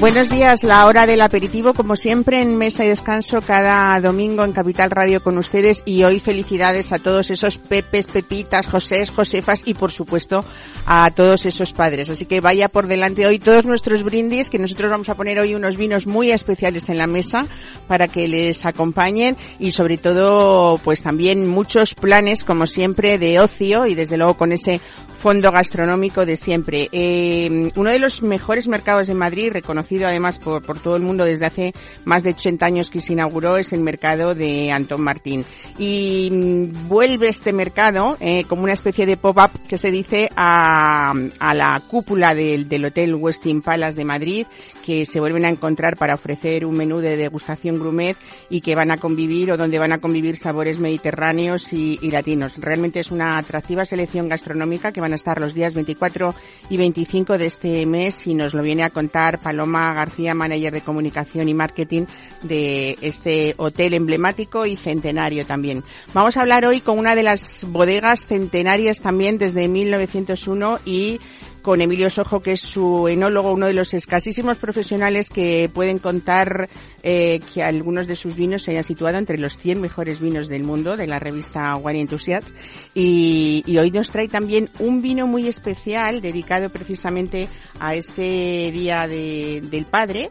[0.00, 4.52] Buenos días, la hora del aperitivo, como siempre en Mesa y Descanso cada domingo en
[4.52, 9.74] Capital Radio con ustedes y hoy felicidades a todos esos Pepes, Pepitas, Josés, Josefas y
[9.74, 10.42] por supuesto
[10.86, 12.08] a todos esos padres.
[12.08, 15.54] Así que vaya por delante hoy todos nuestros brindis que nosotros vamos a poner hoy
[15.54, 17.44] unos vinos muy especiales en la mesa
[17.86, 23.84] para que les acompañen y sobre todo pues también muchos planes como siempre de ocio
[23.84, 24.80] y desde luego con ese
[25.20, 26.88] fondo gastronómico de siempre.
[26.90, 31.24] Eh, uno de los mejores mercados de Madrid, reconocido además por, por, todo el mundo
[31.24, 35.44] desde hace más de 80 años que se inauguró, es el mercado de Antón Martín.
[35.78, 41.12] Y mm, vuelve este mercado eh, como una especie de pop-up que se dice a,
[41.38, 44.46] a la cúpula del, del Hotel Westin Palace de Madrid,
[44.90, 48.16] que se vuelven a encontrar para ofrecer un menú de degustación gourmet
[48.48, 52.54] y que van a convivir o donde van a convivir sabores mediterráneos y, y latinos.
[52.58, 56.34] Realmente es una atractiva selección gastronómica que van a estar los días 24
[56.70, 60.80] y 25 de este mes y nos lo viene a contar Paloma García, manager de
[60.80, 62.06] comunicación y marketing
[62.42, 65.84] de este hotel emblemático y centenario también.
[66.14, 71.20] Vamos a hablar hoy con una de las bodegas centenarias también desde 1901 y
[71.62, 76.68] con Emilio Sojo, que es su enólogo, uno de los escasísimos profesionales que pueden contar
[77.02, 80.62] eh, que algunos de sus vinos se hayan situado entre los 100 mejores vinos del
[80.62, 82.52] mundo de la revista Wine Enthusiasts.
[82.94, 89.06] Y, y hoy nos trae también un vino muy especial dedicado precisamente a este Día
[89.06, 90.30] de, del Padre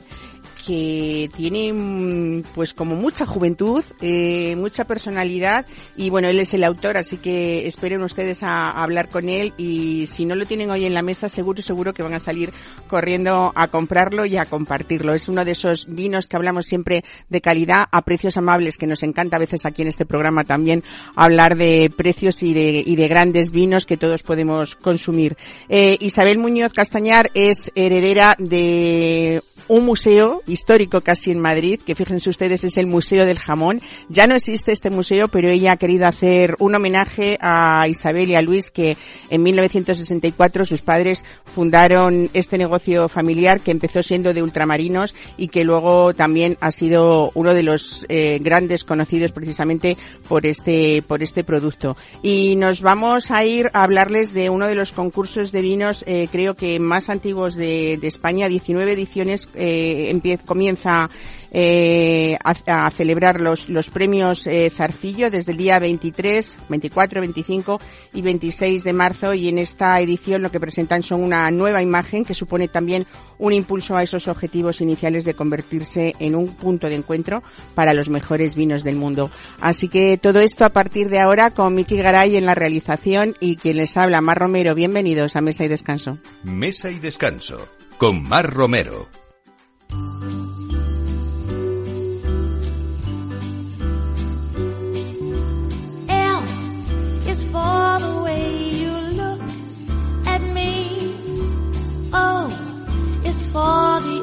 [0.65, 6.97] que tiene pues como mucha juventud, eh, mucha personalidad y bueno, él es el autor,
[6.97, 10.85] así que esperen ustedes a, a, hablar con él y si no lo tienen hoy
[10.85, 12.51] en la mesa, seguro, seguro que van a salir
[12.87, 15.13] corriendo a comprarlo y a compartirlo.
[15.13, 19.03] Es uno de esos vinos que hablamos siempre de calidad a precios amables, que nos
[19.03, 20.83] encanta a veces aquí en este programa también
[21.15, 25.37] hablar de precios y de, y de grandes vinos que todos podemos consumir.
[25.69, 32.29] Eh, Isabel Muñoz Castañar es heredera de un museo histórico casi en Madrid, que fíjense
[32.29, 33.81] ustedes es el Museo del Jamón.
[34.09, 38.35] Ya no existe este museo, pero ella ha querido hacer un homenaje a Isabel y
[38.35, 38.97] a Luis, que
[39.29, 45.63] en 1964 sus padres fundaron este negocio familiar que empezó siendo de ultramarinos y que
[45.63, 49.97] luego también ha sido uno de los eh, grandes conocidos precisamente
[50.27, 51.97] por este, por este producto.
[52.21, 56.27] Y nos vamos a ir a hablarles de uno de los concursos de vinos, eh,
[56.31, 61.09] creo que más antiguos de, de España, 19 ediciones eh, empieza, comienza
[61.51, 67.81] eh, a, celebrar los, los premios eh, Zarcillo desde el día 23, 24, 25
[68.13, 72.23] y 26 de marzo y en esta edición lo que presentan son una nueva imagen
[72.23, 73.07] que supone también
[73.39, 77.41] un impulso a esos objetivos iniciales de convertirse en un punto de encuentro
[77.73, 79.31] para los mejores vinos del mundo.
[79.59, 83.55] Así que todo esto a partir de ahora con Miki Garay en la realización y
[83.55, 84.75] quien les habla, Mar Romero.
[84.75, 86.19] Bienvenidos a Mesa y Descanso.
[86.43, 87.67] Mesa y Descanso
[87.97, 89.09] con Mar Romero.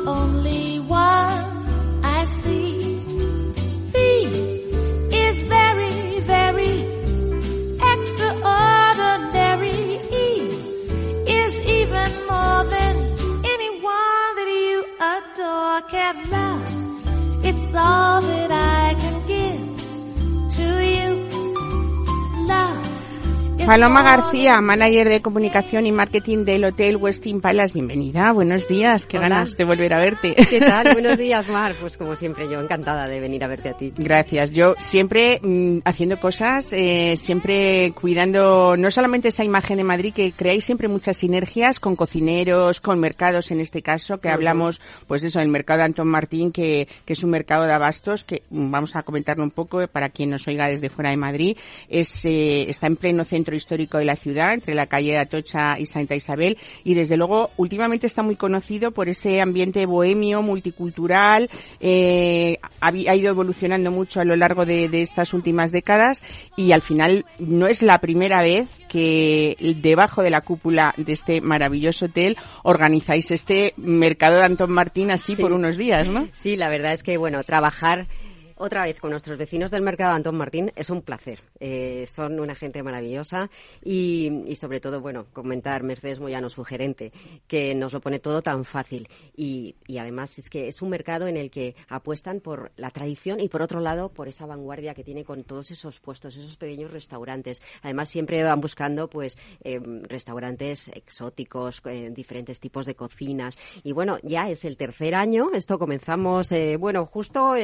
[0.06, 2.98] Only one I see.
[3.92, 3.98] V
[5.12, 5.65] is very,
[23.66, 27.74] Paloma García, manager de comunicación y marketing del Hotel Westin Palace.
[27.74, 29.28] Bienvenida, buenos días, qué Hola.
[29.28, 30.36] ganas de volver a verte.
[30.36, 30.92] ¿Qué tal?
[30.92, 31.74] buenos días, Mar.
[31.80, 33.92] Pues como siempre, yo encantada de venir a verte a ti.
[33.96, 34.52] Gracias.
[34.52, 40.30] Yo siempre mmm, haciendo cosas, eh, siempre cuidando no solamente esa imagen de Madrid, que
[40.30, 44.34] creáis siempre muchas sinergias con cocineros, con mercados en este caso, que uh -huh.
[44.34, 48.22] hablamos, pues eso, el mercado de Antón Martín, que, que es un mercado de abastos,
[48.22, 51.56] que mm, vamos a comentarlo un poco para quien nos oiga desde fuera de Madrid.
[51.88, 55.78] Es, eh, está en pleno centro histórico de la ciudad, entre la calle de Atocha
[55.78, 61.50] y Santa Isabel, y desde luego últimamente está muy conocido por ese ambiente bohemio, multicultural,
[61.80, 66.22] eh, ha, ha, ido evolucionando mucho a lo largo de, de, estas últimas décadas
[66.56, 71.40] y al final no es la primera vez que debajo de la cúpula de este
[71.40, 75.42] maravilloso hotel organizáis este mercado de Antón Martín así sí.
[75.42, 76.28] por unos días, ¿no?
[76.32, 78.06] Sí, la verdad es que bueno, trabajar
[78.58, 81.42] Otra vez con nuestros vecinos del mercado Antón Martín es un placer.
[81.60, 83.50] Eh, son una gente maravillosa
[83.84, 87.12] y, sobre todo, bueno, comentar Mercedes Moyano, su gerente,
[87.46, 89.08] que nos lo pone todo tan fácil.
[89.36, 93.40] Y, y, además es que es un mercado en el que apuestan por la tradición
[93.40, 96.90] y por otro lado por esa vanguardia que tiene con todos esos puestos, esos pequeños
[96.90, 97.60] restaurantes.
[97.82, 103.58] Además siempre van buscando pues eh, restaurantes exóticos, eh, diferentes tipos de cocinas.
[103.84, 105.50] Y bueno, ya es el tercer año.
[105.52, 107.54] Esto comenzamos, eh, bueno, justo,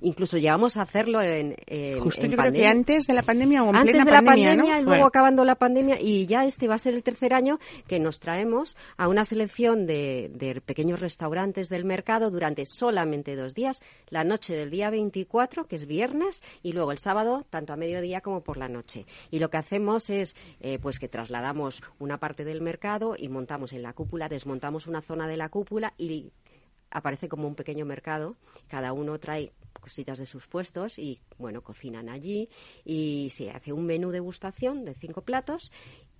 [0.00, 1.56] incluso llegamos a hacerlo en,
[2.00, 4.22] justo en yo creo que antes de la pandemia o en antes plena de la
[4.22, 4.80] pandemia, pandemia ¿no?
[4.80, 8.00] y luego acabando la pandemia y ya este va a ser el tercer año que
[8.00, 13.80] nos traemos a una selección de, de pequeños restaurantes del mercado durante solamente dos días,
[14.08, 18.20] la noche del día 24, que es viernes, y luego el sábado, tanto a mediodía
[18.20, 19.06] como por la noche.
[19.30, 23.72] Y lo que hacemos es, eh, pues que trasladamos una parte del mercado y montamos
[23.72, 26.32] en la cúpula, desmontamos una zona de la cúpula y
[26.90, 28.36] aparece como un pequeño mercado.
[28.68, 32.48] Cada uno trae cositas de sus puestos y, bueno, cocinan allí
[32.84, 35.70] y se hace un menú degustación de cinco platos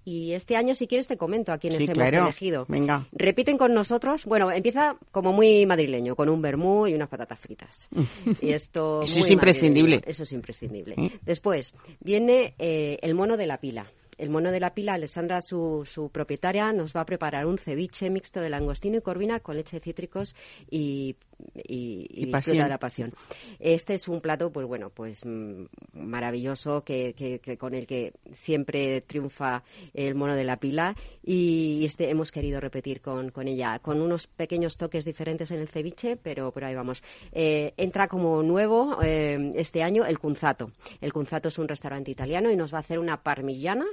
[0.02, 2.24] y este año, si quieres, te comento a quienes Sí, hemos claro.
[2.24, 2.64] elegido.
[2.68, 3.06] Venga.
[3.12, 4.24] Repiten con nosotros.
[4.24, 7.86] Bueno, empieza como muy madrileño, con un vermú y unas patatas fritas.
[8.40, 9.96] Y esto Eso es imprescindible.
[9.96, 10.10] madrileño.
[10.10, 10.94] Eso es imprescindible.
[10.96, 11.18] ¿Eh?
[11.22, 13.92] Después viene eh, el mono de la pila.
[14.20, 18.10] El mono de la pila, Alessandra, su, su propietaria, nos va a preparar un ceviche
[18.10, 20.34] mixto de langostino y corvina con leche de cítricos
[20.70, 21.16] y,
[21.54, 22.54] y, Y y pasión.
[22.56, 23.14] fruta de la pasión.
[23.58, 25.64] Este es un plato, pues bueno, pues mm,
[25.94, 29.62] maravilloso que, que- que con el que siempre triunfa
[29.94, 34.26] el mono de la pila y este hemos querido repetir con, con ella, con unos
[34.26, 37.02] pequeños toques diferentes en el ceviche, pero ahí vamos.
[37.32, 40.72] Eh, entra como nuevo eh, este año el Cunzato.
[41.00, 43.86] El Cunzato es un restaurante italiano y nos va a hacer una parmigiana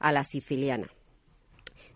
[0.00, 0.90] a la siciliana.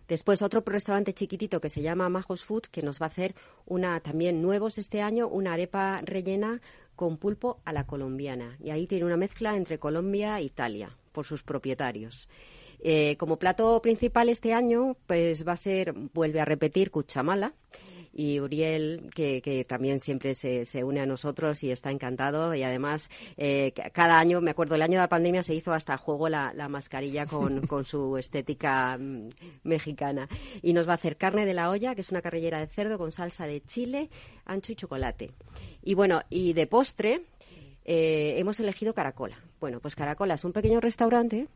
[0.07, 3.35] Después otro restaurante chiquitito que se llama Majos Food que nos va a hacer
[3.65, 6.61] una también nuevos este año una arepa rellena
[6.95, 11.25] con pulpo a la colombiana y ahí tiene una mezcla entre Colombia e Italia por
[11.25, 12.29] sus propietarios.
[12.87, 17.53] Eh, como plato principal este año pues va a ser vuelve a repetir cuchamala
[18.13, 22.53] y Uriel, que, que también siempre se, se une a nosotros y está encantado.
[22.55, 25.73] Y además, eh, ca- cada año, me acuerdo, el año de la pandemia se hizo
[25.73, 29.29] hasta juego la, la mascarilla con, con su estética mm,
[29.63, 30.29] mexicana.
[30.61, 32.97] Y nos va a hacer carne de la olla, que es una carrillera de cerdo
[32.97, 34.09] con salsa de chile,
[34.45, 35.31] ancho y chocolate.
[35.83, 37.23] Y bueno, y de postre,
[37.83, 39.37] eh, hemos elegido Caracola.
[39.59, 41.47] Bueno, pues Caracola es un pequeño restaurante.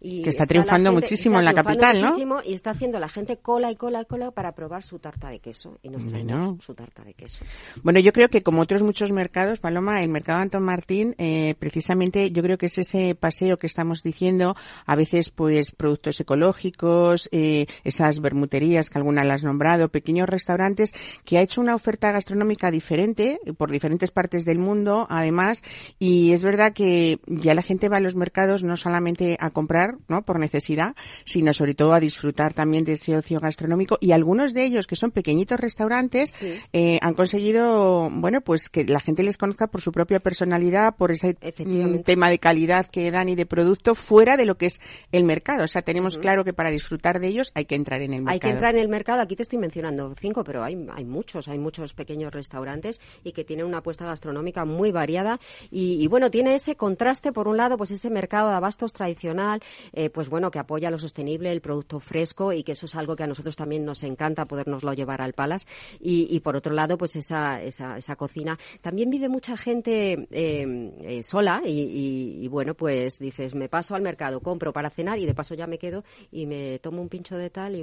[0.00, 2.42] Y Que está triunfando gente- muchísimo está en la capital, ¿no?
[2.44, 5.38] Y está haciendo la gente cola y cola y cola para probar su tarta de
[5.40, 5.78] queso.
[5.82, 6.58] Y nos Bueno.
[6.60, 7.44] su tarta de queso.
[7.82, 12.30] Bueno, yo creo que como otros muchos mercados, Paloma, el mercado Antón Martín, eh, precisamente
[12.30, 14.54] yo creo que es ese paseo que estamos diciendo,
[14.84, 20.92] a veces pues productos ecológicos, eh, esas bermuterías que alguna las has nombrado, pequeños restaurantes,
[21.24, 25.62] que ha hecho una oferta gastronómica diferente eh, por diferentes partes del mundo, además,
[25.98, 29.85] y es verdad que ya la gente va a los mercados no solamente a comprar,
[30.08, 30.22] ¿no?
[30.22, 30.94] Por necesidad,
[31.24, 34.96] sino sobre todo a disfrutar también de ese ocio gastronómico y algunos de ellos que
[34.96, 36.60] son pequeñitos restaurantes Sí.
[36.72, 41.10] eh, han conseguido, bueno, pues que la gente les conozca por su propia personalidad, por
[41.12, 44.80] ese mm, tema de calidad que dan y de producto fuera de lo que es
[45.12, 45.64] el mercado.
[45.64, 48.34] O sea, tenemos claro que para disfrutar de ellos hay que entrar en el mercado.
[48.34, 49.20] Hay que entrar en el mercado.
[49.22, 51.48] Aquí te estoy mencionando cinco, pero hay, hay muchos.
[51.48, 55.38] Hay muchos pequeños restaurantes y que tienen una apuesta gastronómica muy variada.
[55.70, 59.62] Y, y, bueno, tiene ese contraste, por un lado, pues ese mercado de abastos tradicional,
[59.92, 63.16] eh, pues bueno, que apoya lo sostenible, el producto fresco y que eso es algo
[63.16, 65.66] que a nosotros también nos encanta podernoslo llevar al Palas.
[66.00, 68.58] Y, y por otro lado, pues esa, esa, esa cocina.
[68.80, 73.94] También vive mucha gente eh, eh, sola y, y- y, bueno, pues dices, me paso
[73.94, 77.08] al mercado, compro para cenar y de paso ya me quedo y me tomo un
[77.08, 77.76] pincho de tal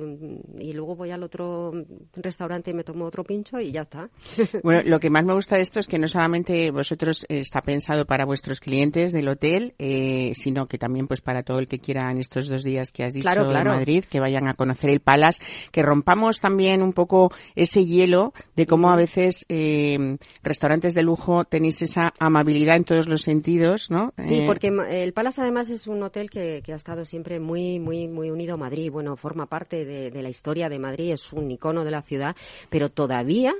[0.59, 1.71] y luego voy al otro
[2.13, 4.09] restaurante y me tomo otro pincho y ya está.
[4.63, 7.61] Bueno, lo que más me gusta de esto es que no solamente vosotros eh, está
[7.61, 11.79] pensado para vuestros clientes del hotel, eh, sino que también pues para todo el que
[11.83, 13.63] quiera en estos dos días que has dicho Claro, de.
[13.77, 18.65] Madrid, que vayan a conocer el Palace, que rompamos también un poco ese hielo de
[18.65, 24.13] cómo a veces eh, restaurantes de lujo tenéis esa amabilidad en todos los sentidos, ¿no?
[24.17, 27.77] Sí, Eh, porque el Palace además es un hotel que, que ha estado siempre muy,
[27.79, 28.89] muy, muy unido a Madrid.
[28.91, 32.35] Bueno, forma parte de, de la historia de Madrid, es un icono de la ciudad,
[32.69, 33.53] pero todavía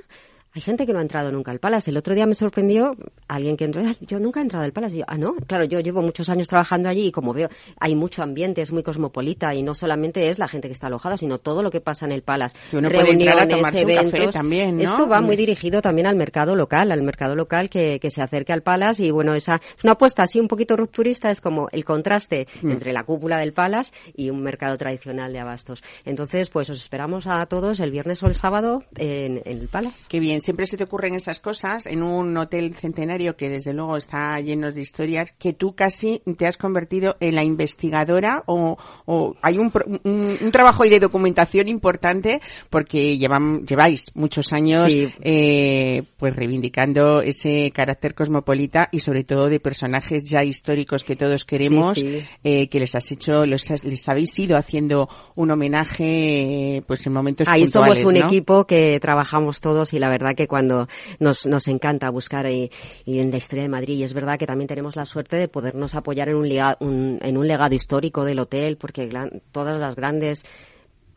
[0.54, 1.90] hay gente que no ha entrado nunca al Palace.
[1.90, 2.96] El otro día me sorprendió
[3.26, 4.96] alguien que entró, "Ah, yo nunca he entrado al Palace.
[4.96, 7.48] Y yo, ah, no, claro, yo llevo muchos años trabajando allí y como veo,
[7.80, 11.16] hay mucho ambiente, es muy cosmopolita y no solamente es la gente que está alojada,
[11.16, 12.56] sino todo lo que pasa en el Palace.
[12.70, 14.32] Que uno puede entrar a Reuniones, un café eventos.
[14.32, 14.82] también, ¿no?
[14.84, 18.52] Esto va muy dirigido también al mercado local, al mercado local que, que se acerque
[18.52, 21.84] al Palace y bueno, esa es una apuesta así un poquito rupturista, es como el
[21.84, 22.70] contraste Mm.
[22.70, 25.82] entre la cúpula del Palace y un mercado tradicional de abastos.
[26.04, 30.04] Entonces, pues os esperamos a todos el viernes o el sábado en, en el Palace.
[30.08, 30.40] Qué bien.
[30.44, 34.70] Siempre se te ocurren esas cosas en un hotel centenario que desde luego está lleno
[34.72, 39.72] de historias, que tú casi te has convertido en la investigadora o, o hay un,
[40.04, 45.10] un, un trabajo ahí de documentación importante porque llevan, lleváis muchos años Sí.
[45.22, 51.44] eh, pues reivindicando ese carácter cosmopolita y sobre todo de personajes ya históricos que todos
[51.44, 52.26] queremos, Sí, sí.
[52.44, 57.46] eh, que les has hecho, los les habéis ido haciendo un homenaje pues en momentos
[57.48, 58.26] Ahí somos un ¿no?
[58.26, 60.88] equipo que trabajamos todos y la verdad que cuando
[61.18, 62.70] nos, nos encanta buscar y,
[63.06, 65.94] en la historia de Madrid y es verdad que también tenemos la suerte de podernos
[65.94, 69.10] apoyar en un, en un legado histórico del hotel porque
[69.52, 70.44] todas las grandes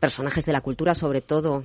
[0.00, 1.64] personajes de la cultura sobre todo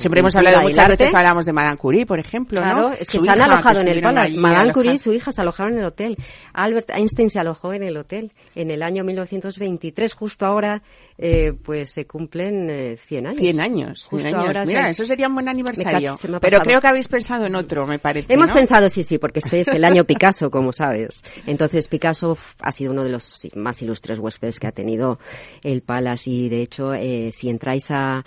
[0.00, 2.92] Siempre hemos hablado muchas arte, veces, hablamos de Madame Curie, por ejemplo, Claro, ¿no?
[2.92, 4.72] es que se han alojado en el allí Madame.
[4.72, 6.16] Curie y su hija se alojaron en el hotel.
[6.52, 10.12] Albert Einstein se alojó en el hotel en el año 1923.
[10.14, 10.82] Justo ahora,
[11.18, 13.38] eh, pues se cumplen eh, 100 años.
[13.40, 14.46] 100 años, 100 Justo años.
[14.46, 16.16] ahora Mira, se- eso sería un buen aniversario.
[16.40, 18.54] Pero creo que habéis pensado en otro, me parece, Hemos ¿no?
[18.54, 21.22] pensado, sí, sí, porque este es el año Picasso, como sabes.
[21.46, 25.18] Entonces, Picasso ha sido uno de los más ilustres huéspedes que ha tenido
[25.62, 28.24] el Palace y, de hecho, eh, si entráis a,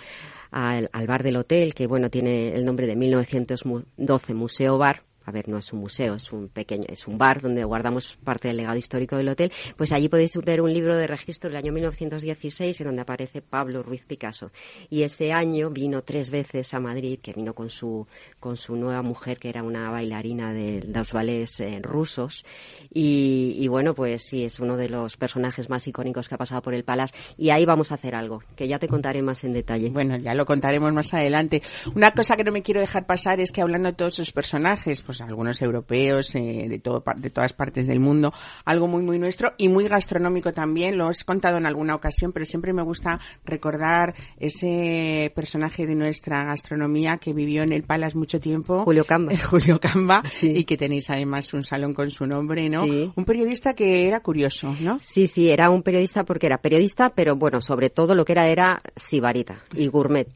[0.52, 5.30] al, al bar del hotel, que, bueno, tiene el nombre de 1912 Museo Bar, a
[5.30, 8.58] ver, no es un museo, es un pequeño, es un bar donde guardamos parte del
[8.58, 12.80] legado histórico del hotel, pues allí podéis ver un libro de registro del año 1916
[12.80, 14.50] en donde aparece Pablo Ruiz Picasso.
[14.90, 18.06] Y ese año vino tres veces a Madrid, que vino con su,
[18.40, 22.44] con su nueva mujer, que era una bailarina de, los ballets eh, rusos.
[22.92, 26.62] Y, y bueno, pues sí, es uno de los personajes más icónicos que ha pasado
[26.62, 27.14] por el Palace.
[27.36, 29.90] Y ahí vamos a hacer algo, que ya te contaré más en detalle.
[29.90, 31.62] Bueno, ya lo contaremos más adelante.
[31.94, 35.02] Una cosa que no me quiero dejar pasar es que hablando de todos esos personajes,
[35.02, 38.32] pues algunos europeos, eh, de, todo, de todas partes del mundo,
[38.64, 42.46] algo muy, muy nuestro y muy gastronómico también, lo has contado en alguna ocasión, pero
[42.46, 48.40] siempre me gusta recordar ese personaje de nuestra gastronomía que vivió en el Palace mucho
[48.40, 48.84] tiempo.
[48.84, 49.32] Julio Camba.
[49.50, 50.52] Julio Camba, Sí.
[50.56, 52.84] y que tenéis además un salón con su nombre, ¿no?
[52.84, 53.12] Sí.
[53.14, 54.98] Un periodista que era curioso, ¿no?
[55.02, 58.48] Sí, sí, era un periodista porque era periodista, pero bueno, sobre todo lo que era
[58.48, 60.28] era sibarita y gourmet.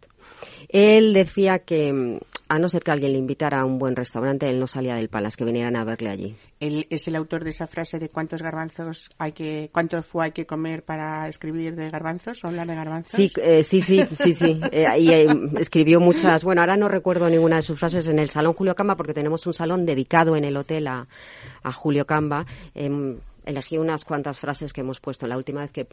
[0.69, 4.61] Él decía que a no ser que alguien le invitara a un buen restaurante, él
[4.61, 6.37] no salía del Palace, que vinieran a verle allí.
[6.61, 10.33] Él es el autor de esa frase de cuántos garbanzos hay que, cuántos fue hay
[10.33, 13.17] que comer para escribir de garbanzos o hablar de garbanzos.
[13.17, 14.61] Sí, eh, sí, sí, sí, sí.
[14.71, 15.27] Eh, y eh,
[15.59, 16.45] escribió muchas.
[16.45, 19.47] Bueno, ahora no recuerdo ninguna de sus frases en el Salón Julio Camba porque tenemos
[19.47, 21.07] un salón dedicado en el hotel a,
[21.63, 22.47] a Julio Camba.
[22.75, 25.87] Em, elegí unas cuantas frases que hemos puesto la última vez que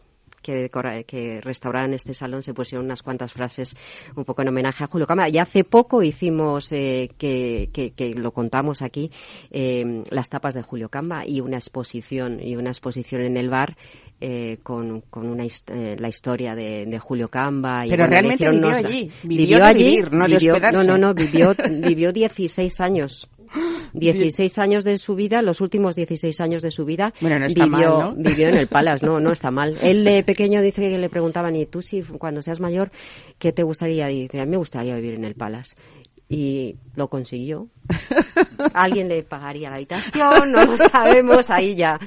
[0.43, 0.69] que,
[1.07, 3.75] que restauraron este salón se pusieron unas cuantas frases
[4.15, 5.27] un poco en homenaje a Julio Camba.
[5.29, 9.09] Y hace poco hicimos, eh, que, que, que lo contamos aquí,
[9.49, 13.75] eh, las tapas de Julio Camba y una exposición, y una exposición en el bar
[14.21, 17.85] eh, con, con una eh, la historia de, de Julio Camba.
[17.85, 20.77] Y, Pero bueno, realmente vivió unos- allí, vivió vivir, no de vivió- hospedarse.
[20.85, 21.53] No, no, no, vivió,
[21.87, 23.27] vivió 16 años.
[23.93, 27.65] 16 años de su vida, los últimos 16 años de su vida, Bueno, no está
[27.65, 28.29] vivió, mal, ¿no?
[28.29, 29.77] vivió en el Palace, no, no está mal.
[29.81, 32.91] Él de pequeño dice que le preguntaban, ¿y tú si cuando seas mayor,
[33.37, 34.09] qué te gustaría?
[34.11, 35.75] Y dice, a mí me gustaría vivir en el Palace.
[36.29, 37.67] Y lo consiguió.
[38.73, 40.51] ¿Alguien le pagaría la habitación?
[40.51, 41.99] No lo sabemos, ahí ya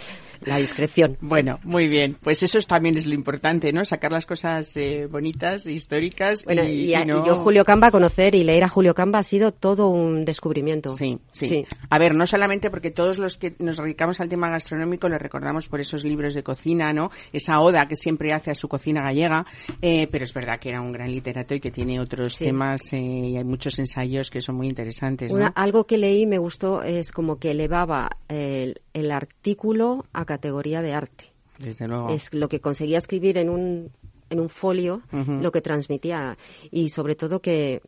[0.46, 1.16] la discreción.
[1.20, 2.16] Bueno, muy bien.
[2.22, 3.84] Pues eso es- también es lo importante, ¿no?
[3.84, 7.26] Sacar las cosas eh, bonitas, históricas Bueno, y, y, a- y no...
[7.26, 10.90] yo Julio Camba, conocer y leer a Julio Camba ha sido todo un descubrimiento.
[10.90, 15.08] Sí, sí, A ver, no solamente porque todos los que nos dedicamos al tema gastronómico
[15.08, 17.10] le recordamos por esos libros de cocina, ¿no?
[17.32, 19.44] Esa oda que siempre hace a su cocina gallega,
[19.82, 22.44] eh, pero es verdad que era un gran literato y que tiene otros Sí.
[22.46, 25.36] temas eh, y hay muchos ensayos que son muy interesantes, ¿no?
[25.38, 30.82] Una- algo que leí me gustó es como que elevaba el, el artículo a categoría
[30.82, 31.24] de arte.
[31.58, 32.10] Desde luego.
[32.10, 33.90] Es lo que conseguía escribir en un,
[34.30, 36.36] en un folio, lo que transmitía.
[36.70, 37.80] Y sobre todo que,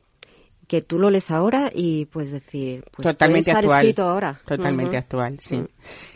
[0.68, 3.80] que tú lo lees ahora y puedes decir, pues totalmente estar actual.
[3.80, 4.40] escrito ahora.
[4.46, 5.62] Totalmente actual, sí.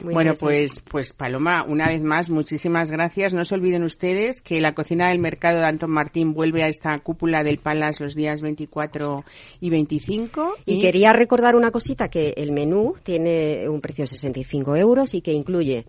[0.00, 3.32] Muy Bueno, pues, pues Paloma, una vez más, muchísimas gracias.
[3.32, 6.98] No se olviden ustedes que la cocina del mercado de Antón Martín vuelve a esta
[7.00, 9.24] cúpula del Palace los días 24
[9.60, 10.54] y 25.
[10.64, 15.22] Y quería recordar una cosita, que el menú tiene un precio de 65 euros y
[15.22, 15.86] que incluye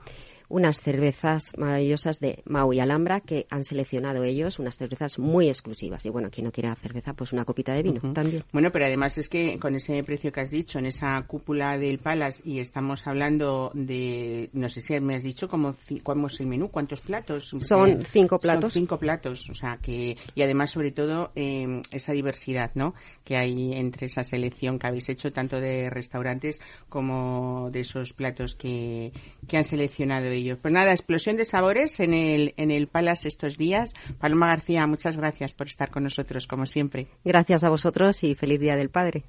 [0.54, 6.06] unas cervezas maravillosas de Mau y Alhambra que han seleccionado ellos, unas cervezas muy exclusivas.
[6.06, 8.44] Y bueno, quien no quiera cerveza, pues una copita de vino también.
[8.52, 11.98] Bueno, pero además es que con ese precio que has dicho, en esa cúpula del
[11.98, 16.40] Palace, y estamos hablando de, no sé si me has dicho como, ci- cómo es
[16.40, 17.48] el menú, cuántos platos.
[17.60, 18.74] Son Eh, cinco Son platos.
[18.74, 22.94] cinco platos, o sea que, y además sobre todo eh, esa diversidad, ¿no?
[23.24, 28.54] Que hay entre esa selección que habéis hecho tanto de restaurantes como de esos platos
[28.54, 29.12] que,
[29.48, 30.43] que han seleccionado ellos.
[30.62, 33.94] Pues nada, explosión de sabores en el, en el Palace estos días.
[34.20, 37.08] Paloma García, muchas gracias por estar con nosotros, como siempre.
[37.24, 39.24] Gracias a vosotros y feliz Día del Padre.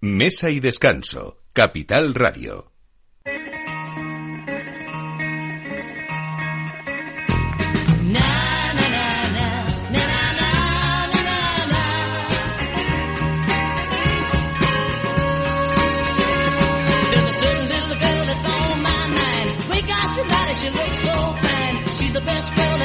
[0.00, 1.38] Mesa y descanso.
[1.52, 2.73] Capital Radio.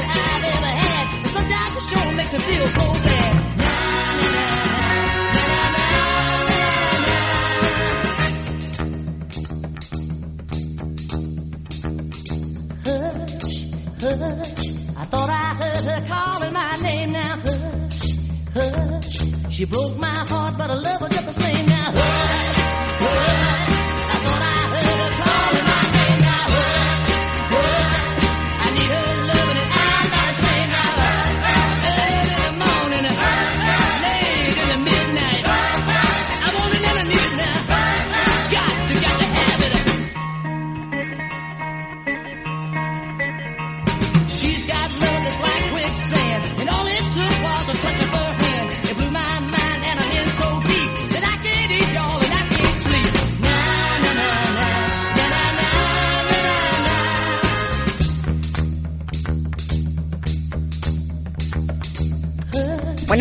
[0.07, 0.29] Na.
[12.85, 13.65] Hush,
[14.01, 14.67] hush.
[14.97, 17.35] I thought I heard her calling my name now.
[17.45, 18.11] Hush,
[18.53, 19.53] hush.
[19.53, 20.88] She broke my heart, but I love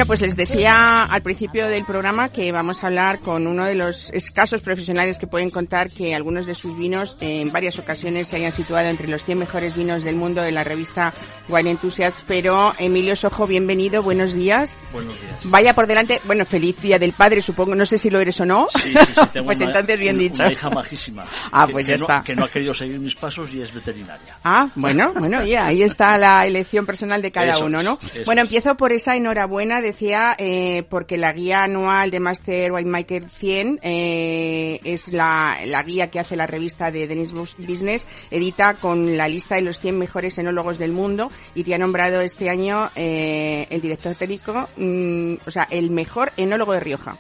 [0.09, 4.11] pues les decía al principio del programa que vamos a hablar con uno de los
[4.15, 8.51] escasos profesionales que pueden contar que algunos de sus vinos en varias ocasiones se hayan
[8.53, 11.13] situado entre los 100 mejores vinos del mundo de la revista
[11.51, 12.25] Wine Enthusiasts.
[12.27, 14.77] Pero Emilio Sojo, bienvenido, buenos días.
[14.95, 15.35] Buenos días.
[15.45, 18.47] Vaya por delante, bueno, feliz Día del Padre, supongo, no sé si lo eres o
[18.47, 18.67] no.
[18.83, 20.43] Sí, sí, sí, tengo pues una- entonces bien una- dicho.
[20.43, 21.25] Una hija majísima.
[21.53, 22.23] Ah, que- pues que ya no- está.
[22.25, 24.39] Que no ha querido seguir mis pasos y es veterinaria.
[24.43, 27.99] Ah, bueno, bueno, ya, ahí está la elección personal de cada Eso uno, ¿no?
[28.25, 33.81] Bueno, empiezo por esa enhorabuena, decía, eh, porque la guía anual de Master Winemaker 100
[33.83, 39.17] eh, es la, la guía que hace la revista de Denis Bus- Business, edita con
[39.17, 42.91] la lista de los 100 mejores enólogos del mundo y te ha nombrado este año
[42.95, 47.19] eh, el director técnico, mm, o sea, el mejor enólogo de Rioja.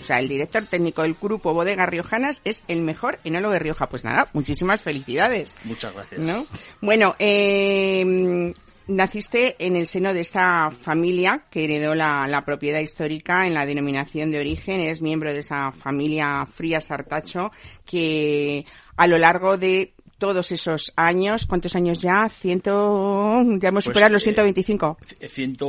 [0.00, 3.88] O sea, el director técnico del grupo Bodegas Riojanas es el mejor enólogo de Rioja.
[3.88, 5.54] Pues nada, muchísimas felicidades.
[5.62, 6.18] Muchas gracias.
[6.20, 6.44] ¿no?
[6.80, 8.52] Bueno, eh,
[8.86, 14.30] naciste en el seno de esta familia que heredó la, propiedad histórica en la denominación
[14.30, 14.80] de origen.
[14.80, 17.52] Eres miembro de esa familia Frías Artacho
[17.84, 18.66] que
[18.96, 22.28] a lo largo de todos esos años, ¿cuántos años ya?
[22.28, 24.98] Ciento, ya hemos Pues, superado los eh, 125.
[25.18, 25.66] C- Ciento,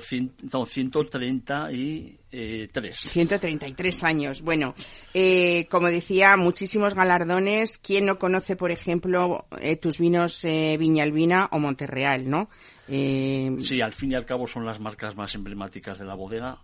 [0.00, 2.98] cien- no, 133.
[2.98, 4.42] 133 años.
[4.42, 4.74] Bueno,
[5.12, 7.78] eh, como decía, muchísimos galardones.
[7.78, 12.48] ¿Quién no conoce, por ejemplo, eh, tus vinos eh, Viñalbina o Monterreal, no?
[12.88, 16.58] Eh, Sí, al fin y al cabo son las marcas más emblemáticas de la bodega.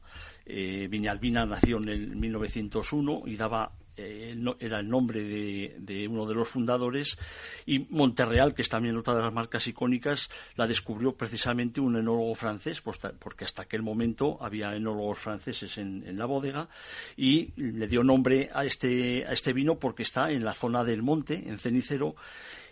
[0.46, 6.34] Eh, Viñalbina nació en el 1901 y daba eh, era el nombre de, uno de
[6.34, 7.18] los fundadores
[7.66, 12.34] y Monterreal, que es también otra de las marcas icónicas, la descubrió precisamente un enólogo
[12.34, 16.68] francés, pues porque hasta aquel momento había enólogos franceses en, en la bodega
[17.16, 21.02] y le dio nombre a este, a este vino porque está en la zona del
[21.02, 22.14] monte, en Cenicero,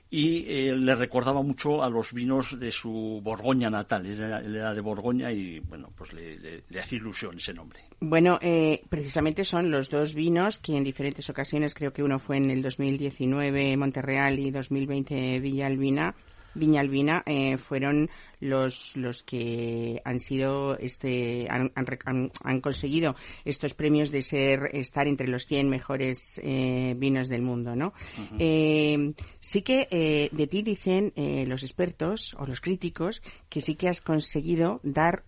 [0.08, 4.06] y eh, le recordaba mucho a los vinos de su Borgoña natal.
[4.06, 7.80] Él era, de Borgoña y, bueno, pues le, hacía ilusión ese nombre.
[8.00, 12.36] Bueno, eh, precisamente son los dos vinos que en diferentes ocasiones, creo que uno fue
[12.36, 16.14] en el 2019 Monterreal y 2020 Villalbina,
[16.56, 24.22] Viñalbina, eh, fueron los, los que han sido, este, han, han conseguido estos premios de
[24.22, 27.92] ser, estar entre los 100 mejores eh, vinos del mundo, ¿no?
[28.38, 33.88] Eh, sí que eh, de ti dicen los expertos o los críticos que sí que
[33.88, 35.24] has conseguido dar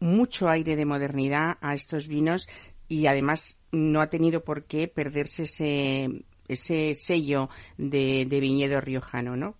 [0.00, 2.48] mucho aire de modernidad a estos vinos
[2.88, 9.36] y además no ha tenido por qué perderse ese, ese sello de, de viñedo riojano,
[9.36, 9.56] ¿no?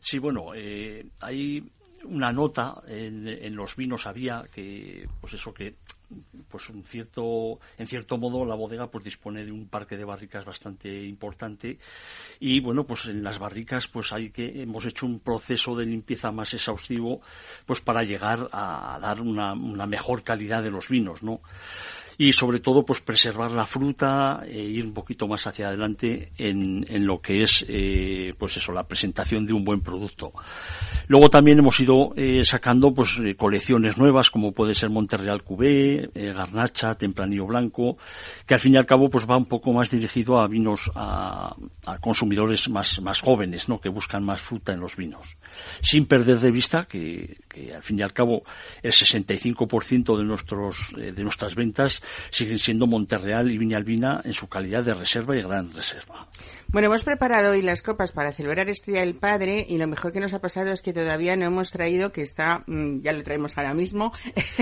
[0.00, 1.64] Sí, bueno, eh, hay
[2.04, 5.74] una nota en, en los vinos había que, pues eso que,
[6.48, 10.44] pues un cierto, en cierto modo la bodega pues dispone de un parque de barricas
[10.44, 11.78] bastante importante
[12.40, 16.30] y bueno, pues en las barricas pues hay que hemos hecho un proceso de limpieza
[16.30, 17.20] más exhaustivo
[17.66, 21.40] pues para llegar a dar una, una mejor calidad de los vinos, ¿no?
[22.18, 26.84] Y sobre todo pues preservar la fruta e ir un poquito más hacia adelante en,
[26.88, 30.32] en lo que es eh, pues eso la presentación de un buen producto
[31.08, 36.10] Luego también hemos ido eh, sacando pues eh, colecciones nuevas como puede ser Monterreal Cubé,
[36.14, 37.96] eh, Garnacha, Tempranillo Blanco,
[38.46, 41.56] que al fin y al cabo pues va un poco más dirigido a vinos a,
[41.86, 43.80] a consumidores más más jóvenes, ¿no?
[43.80, 45.38] Que buscan más fruta en los vinos,
[45.80, 48.42] sin perder de vista que, que al fin y al cabo
[48.82, 54.84] el 65% de nuestros de nuestras ventas siguen siendo Monterreal y Viñalbina en su calidad
[54.84, 56.28] de reserva y gran reserva.
[56.70, 60.12] Bueno, hemos preparado hoy las copas para celebrar este Día del Padre y lo mejor
[60.12, 63.24] que nos ha pasado es que todavía no hemos traído, que está, mm, ya lo
[63.24, 64.12] traemos ahora mismo,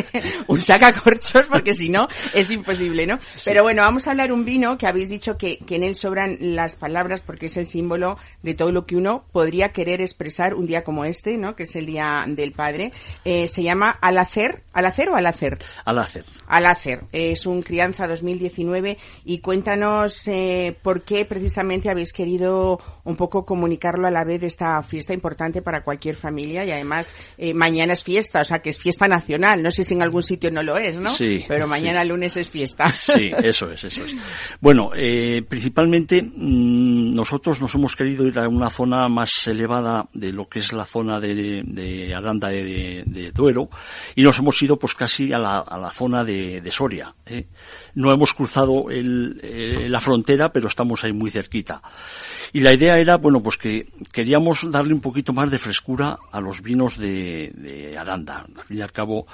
[0.46, 3.18] un sacacorchos porque si no es imposible, ¿no?
[3.44, 6.38] Pero bueno, vamos a hablar un vino que habéis dicho que, que en él sobran
[6.40, 10.68] las palabras porque es el símbolo de todo lo que uno podría querer expresar un
[10.68, 11.56] día como este, ¿no?
[11.56, 12.92] Que es el Día del Padre.
[13.24, 15.58] Eh, se llama Alacer, ¿Alacer o Alacer?
[15.84, 16.24] Alacer.
[16.46, 17.02] Alacer.
[17.10, 24.06] Es un crianza 2019 y cuéntanos eh, por qué precisamente habéis querido un poco comunicarlo
[24.06, 28.04] a la vez de esta fiesta importante para cualquier familia y además eh, mañana es
[28.04, 29.62] fiesta, o sea que es fiesta nacional.
[29.62, 31.10] No sé si en algún sitio no lo es, ¿no?
[31.10, 32.08] Sí, Pero mañana sí.
[32.08, 32.88] lunes es fiesta.
[32.98, 34.14] Sí, eso es, eso es.
[34.60, 40.32] Bueno, eh, principalmente mm, nosotros nos hemos querido ir a una zona más elevada de
[40.32, 43.68] lo que es la zona de, de Aranda de, de- de Duero
[44.14, 47.14] y nos hemos ido pues casi a la, a la zona de, de Soria.
[47.26, 47.46] ¿eh?
[47.94, 51.80] No hemos cruzado el- eh, la frontera, pero estamos ahí muy cerquita.
[52.52, 56.40] Y la idea era, bueno, pues que queríamos darle un poquito más de frescura a
[56.40, 58.46] los vinos de, de Aranda.
[58.56, 59.26] Al fin y al cabo,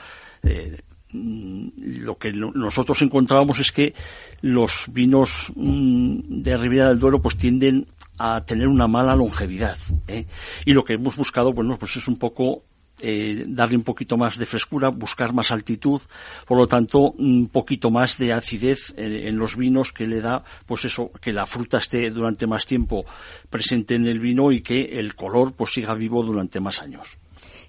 [0.43, 0.81] eh,
[1.12, 3.95] lo que no- nosotros encontrábamos es que
[4.41, 7.87] los vinos mm, de Ribera del Duero pues tienden
[8.19, 9.77] a tener una mala longevidad.
[10.09, 10.27] ¿eh?
[10.65, 12.62] Y lo que hemos buscado, bueno, pues es un poco
[13.03, 16.01] eh, darle un poquito más de frescura, buscar más altitud,
[16.47, 20.45] por lo tanto, un poquito más de acidez en, en los vinos que le da,
[20.67, 23.05] pues eso, que la fruta esté durante más tiempo
[23.51, 27.19] presente en el vino y que el color pues siga vivo durante más años.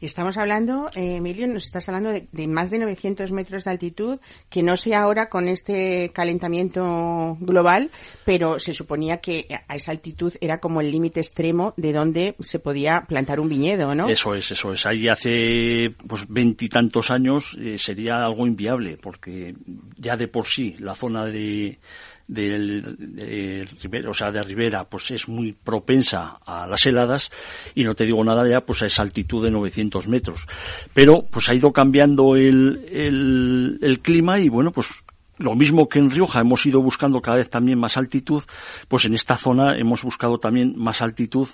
[0.06, 4.20] Estamos hablando, eh, Emilio, nos estás hablando de, de más de 900 metros de altitud,
[4.50, 7.90] que no sé ahora con este calentamiento global,
[8.26, 12.60] pero se suponía que a esa altitud era como el límite extremo de donde se
[12.60, 14.10] podía plantar un viñedo, ¿no?
[14.10, 14.86] Eso es, eso es.
[14.86, 19.56] Ahí hace pues veintitantos años eh, sería algo inviable, porque
[19.96, 21.80] ya de por sí la zona de
[22.28, 27.32] del de Ribera, o sea, de Ribera, pues es muy propensa a las heladas
[27.76, 30.48] y no te digo nada ya pues a esa altitud de 900 metros.
[30.94, 35.03] Pero pues ha ido cambiando el, el, el clima y bueno, pues
[35.38, 38.44] lo mismo que en Rioja hemos ido buscando cada vez también más altitud,
[38.88, 41.48] pues en esta zona hemos buscado también más altitud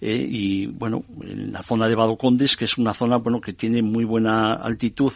[0.00, 3.82] eh, y bueno, en la zona de Badocondes, que es una zona bueno que tiene
[3.82, 5.12] muy buena altitud,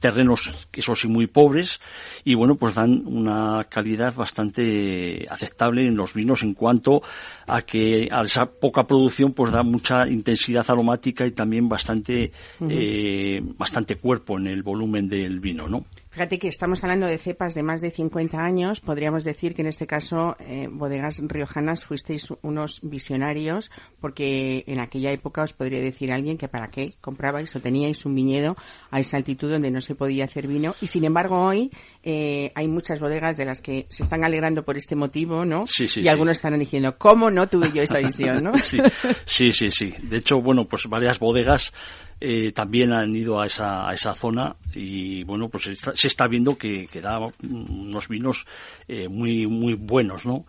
[0.00, 1.80] terrenos eso sí muy pobres
[2.24, 7.02] y bueno pues dan una calidad bastante aceptable en los vinos en cuanto
[7.46, 12.32] a que a esa poca producción pues da mucha intensidad aromática y también bastante
[12.68, 15.84] eh, bastante cuerpo en el volumen del vino, ¿no?
[16.18, 18.80] Fíjate que estamos hablando de cepas de más de 50 años.
[18.80, 25.12] Podríamos decir que en este caso, eh, bodegas riojanas, fuisteis unos visionarios, porque en aquella
[25.12, 28.56] época os podría decir alguien que para qué comprabais o teníais un viñedo
[28.90, 30.74] a esa altitud donde no se podía hacer vino.
[30.80, 31.70] Y sin embargo, hoy
[32.10, 35.66] eh, hay muchas bodegas de las que se están alegrando por este motivo, ¿no?
[35.66, 36.08] Sí, sí, y sí.
[36.08, 38.54] algunos estarán diciendo, ¿cómo no tuve yo esa visión, no?
[38.64, 38.78] sí,
[39.26, 39.92] sí, sí, sí.
[40.04, 41.70] De hecho, bueno, pues varias bodegas
[42.18, 46.06] eh, también han ido a esa, a esa zona y bueno, pues se está, se
[46.06, 48.46] está viendo que, que da unos vinos
[48.88, 50.46] eh, muy, muy buenos, ¿no?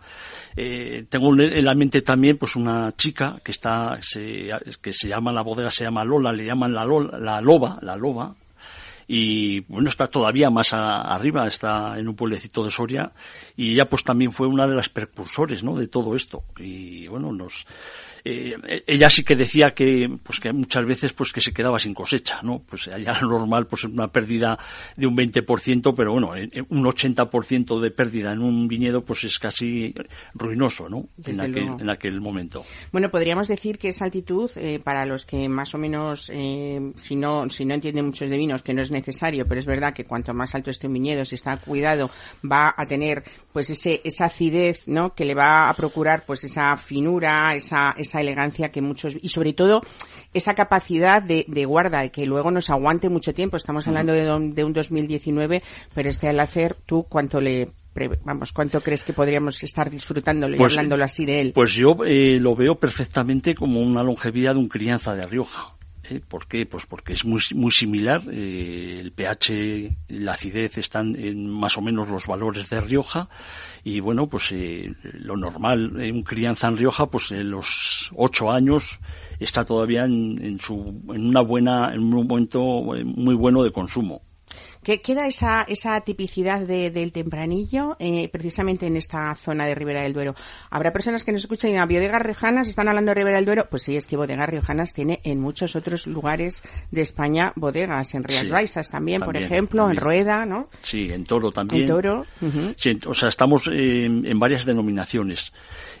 [0.56, 4.48] Eh, tengo en la mente también pues una chica que está, se,
[4.80, 7.96] que se llama, la bodega se llama Lola, le llaman la, Lola, la Loba, la
[7.96, 8.34] Loba,
[9.12, 13.10] y bueno, está todavía más a- arriba, está en un pueblecito de Soria
[13.56, 15.74] y ella pues también fue una de las precursores, ¿no?
[15.74, 17.66] De todo esto y bueno, nos
[18.24, 21.94] eh, ella sí que decía que pues que muchas veces pues que se quedaba sin
[21.94, 22.62] cosecha, ¿no?
[22.68, 24.58] Pues allá normal pues una pérdida
[24.96, 29.24] de un 20%, pero bueno, en- en un 80% de pérdida en un viñedo pues
[29.24, 29.94] es casi
[30.34, 31.08] ruinoso, ¿no?
[31.24, 32.64] En aquel, en aquel momento.
[32.92, 37.16] Bueno, podríamos decir que esa altitud, eh, para los que más o menos, eh, si
[37.16, 40.04] no si no entienden muchos de vinos, que no es necesario, pero es verdad que
[40.04, 42.10] cuanto más alto esté un viñedo, si está cuidado,
[42.44, 45.14] va a tener pues ese esa acidez, ¿no?
[45.14, 49.52] Que le va a procurar pues esa finura, esa esa elegancia que muchos y sobre
[49.52, 49.82] todo
[50.32, 53.56] esa capacidad de, de guarda y que luego nos aguante mucho tiempo.
[53.56, 55.62] Estamos hablando de, don- de un 2019,
[55.94, 57.68] pero este al hacer, tú cuánto le
[58.24, 61.52] vamos, cuánto crees que podríamos estar disfrutándolo y Pues, hablándolo así de él.
[61.52, 65.74] Pues yo eh, lo veo perfectamente como una longevidad de un crianza de Rioja.
[66.10, 66.20] ¿Eh?
[66.26, 66.66] ¿Por qué?
[66.66, 68.22] Pues porque es muy, muy similar.
[68.30, 73.28] eh, el pH, la acidez están en más o menos los valores de Rioja.
[73.84, 79.00] Y bueno, pues eh, lo normal en crianza en Rioja, pues en los ocho años
[79.38, 83.72] está todavía en, en su, en una buena, en un momento eh, muy bueno de
[83.72, 84.22] consumo.
[84.82, 90.02] ¿Qué queda esa, esa tipicidad de- del tempranillo eh, precisamente en esta zona de Ribera
[90.02, 90.34] del Duero?
[90.70, 93.66] Habrá personas que nos escuchan y digan, bodegas riojanas, están hablando de Ribera del Duero.
[93.70, 98.24] Pues sí, es que bodegas riojanas tiene en muchos otros lugares de España bodegas, en
[98.24, 99.98] Rías Sí, Baixas también, por ejemplo, también.
[99.98, 100.68] en Rueda, ¿no?
[100.82, 101.82] Sí, en Toro también.
[101.82, 102.24] En Toro.
[102.76, 105.52] Sí, o sea, estamos en, en varias denominaciones.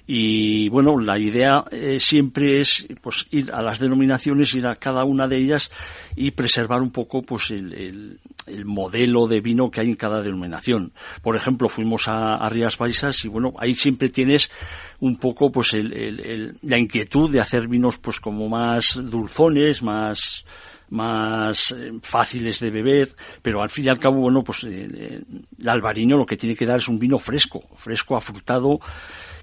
[0.06, 5.04] Y bueno, la idea eh, siempre es pues ir a las denominaciones, ir a cada
[5.04, 5.70] una de ellas
[6.16, 10.22] y preservar un poco pues el, el- el modelo de vino que hay en cada
[10.22, 10.92] denominación.
[11.22, 14.50] Por ejemplo, fuimos a, Rías Baixas y bueno, ahí siempre tienes
[14.98, 19.82] un poco pues el- el- el- la inquietud de hacer vinos pues como más dulzones,
[19.82, 20.44] más
[20.92, 23.10] más eh, fáciles de beber,
[23.42, 25.20] pero al fin y al cabo, bueno, pues eh, eh,
[25.60, 28.80] el albariño lo que tiene que dar es un vino fresco, fresco, afrutado,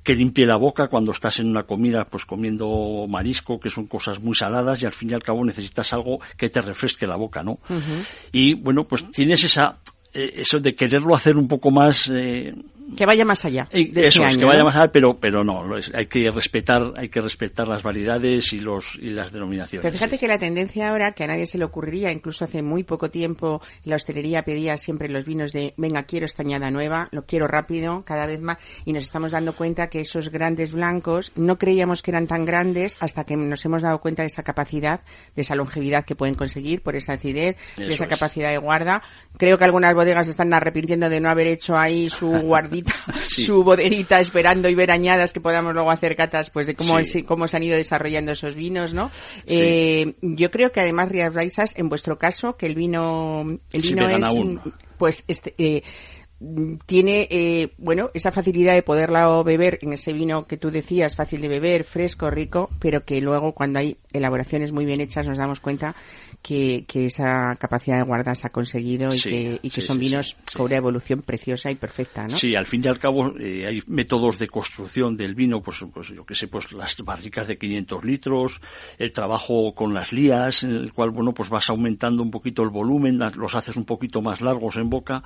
[0.08, 4.22] que limpie la boca cuando estás en una comida, pues comiendo marisco, que son cosas
[4.22, 7.43] muy saladas, y al fin y al cabo necesitas algo que te refresque la boca,
[7.43, 7.60] ¿no?
[8.32, 9.80] Y bueno, pues tienes esa,
[10.13, 12.56] eh, eso de quererlo hacer un poco más, eh,
[12.95, 13.67] Que vaya más allá.
[13.71, 14.65] eh, de eso ese es, año, que vaya ¿no?
[14.65, 18.60] más allá, pero, pero no, es- hay que respetar, hay que respetar las variedades y
[18.60, 19.82] los, y las denominaciones.
[19.84, 20.19] Pero fíjate sí.
[20.19, 23.62] que la tendencia ahora, que a nadie se le ocurriría, incluso hace muy poco tiempo,
[23.84, 28.04] la hostelería pedía siempre los vinos de, venga, quiero esta añada nueva, lo quiero rápido,
[28.06, 32.12] cada vez más, y nos estamos dando cuenta que esos grandes blancos no creíamos que
[32.12, 35.02] eran tan grandes hasta que nos hemos dado cuenta de esa capacidad,
[35.36, 38.10] de esa longevidad que pueden conseguir por esa acidez, de Eso esa es.
[38.10, 39.02] capacidad de guarda.
[39.38, 42.54] Creo que algunas bodegas están arrepintiendo de no haber hecho ahí su
[43.28, 43.46] Sí.
[43.46, 47.20] su boderita esperando y ver añadas que podamos luego hacer catas pues de cómo, Sí.
[47.20, 49.10] es- cómo se han ido desarrollando esos vinos, ¿no?
[49.12, 49.44] Sí.
[49.48, 54.10] Eh, yo creo que además Rías Baixas, en vuestro caso, que el vino, el vino
[54.10, 54.62] es, aún.
[54.98, 55.84] pues, este, eh,
[56.86, 61.41] tiene, eh, bueno, esa facilidad de poderla beber en ese vino que tú decías, fácil
[61.41, 65.60] de beber, fresco, rico, pero que luego cuando hay elaboraciones muy bien hechas nos damos
[65.60, 65.95] cuenta
[66.41, 69.88] que, que esa capacidad de guarda se ha conseguido y Sí, que, y que sí,
[69.88, 72.38] son sí, vinos con una evolución preciosa y perfecta, ¿no?
[72.38, 76.10] Sí, al fin y al cabo eh, hay métodos de construcción del vino, pues, pues
[76.10, 78.62] yo que sé, pues las barricas de 500 litros,
[78.97, 82.69] el trabajo con las lías, en el cual, bueno, pues vas aumentando un poquito el
[82.69, 85.23] volumen, los haces un poquito más largos en boca,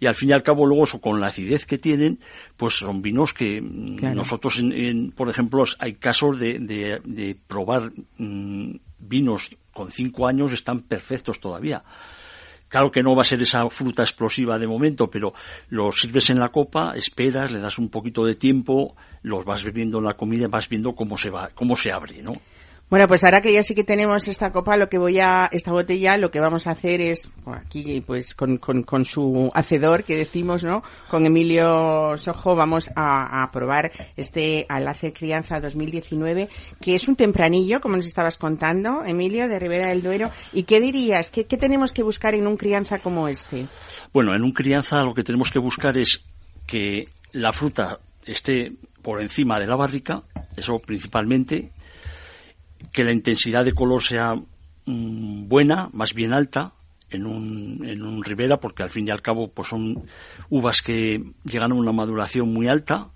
[0.00, 2.18] y al fin y al cabo luego eso, con la acidez que tienen,
[2.56, 4.14] pues son vinos que mm, Claro.
[4.16, 10.26] nosotros, en, en- por ejemplo, hay casos de, de, de probar mm, vinos con cinco
[10.26, 11.82] años están perfectos todavía.
[12.68, 15.32] Claro que no va a ser esa fruta explosiva de momento, pero
[15.70, 19.98] lo sirves en la copa, esperas, le das un poquito de tiempo, los vas bebiendo
[19.98, 22.34] en la comida y vas viendo cómo se va, cómo se abre, ¿no?
[22.90, 25.72] Bueno, pues ahora que ya sí que tenemos esta copa, lo que voy a, esta
[25.72, 30.64] botella, lo que vamos a hacer es, aquí pues con, con, su hacedor que decimos,
[30.64, 30.82] ¿no?
[31.10, 36.48] Con Emilio Sojo vamos a, a probar este Alace Crianza 2019,
[36.80, 40.30] que es un tempranillo, como nos estabas contando, Emilio, de Ribera del Duero.
[40.54, 41.30] ¿Y qué dirías?
[41.30, 43.66] ¿Qué, qué tenemos que buscar en un crianza como este?
[44.14, 46.24] Bueno, en un crianza lo que tenemos que buscar es
[46.66, 48.72] que la fruta esté
[49.02, 50.22] por encima de la barrica,
[50.56, 51.72] eso principalmente,
[52.98, 56.72] que la intensidad de color sea mm, buena, más bien alta,
[57.10, 60.02] en un, en un ribera, porque al fin y al cabo pues son
[60.50, 63.10] uvas que llegan a una maduración muy alta,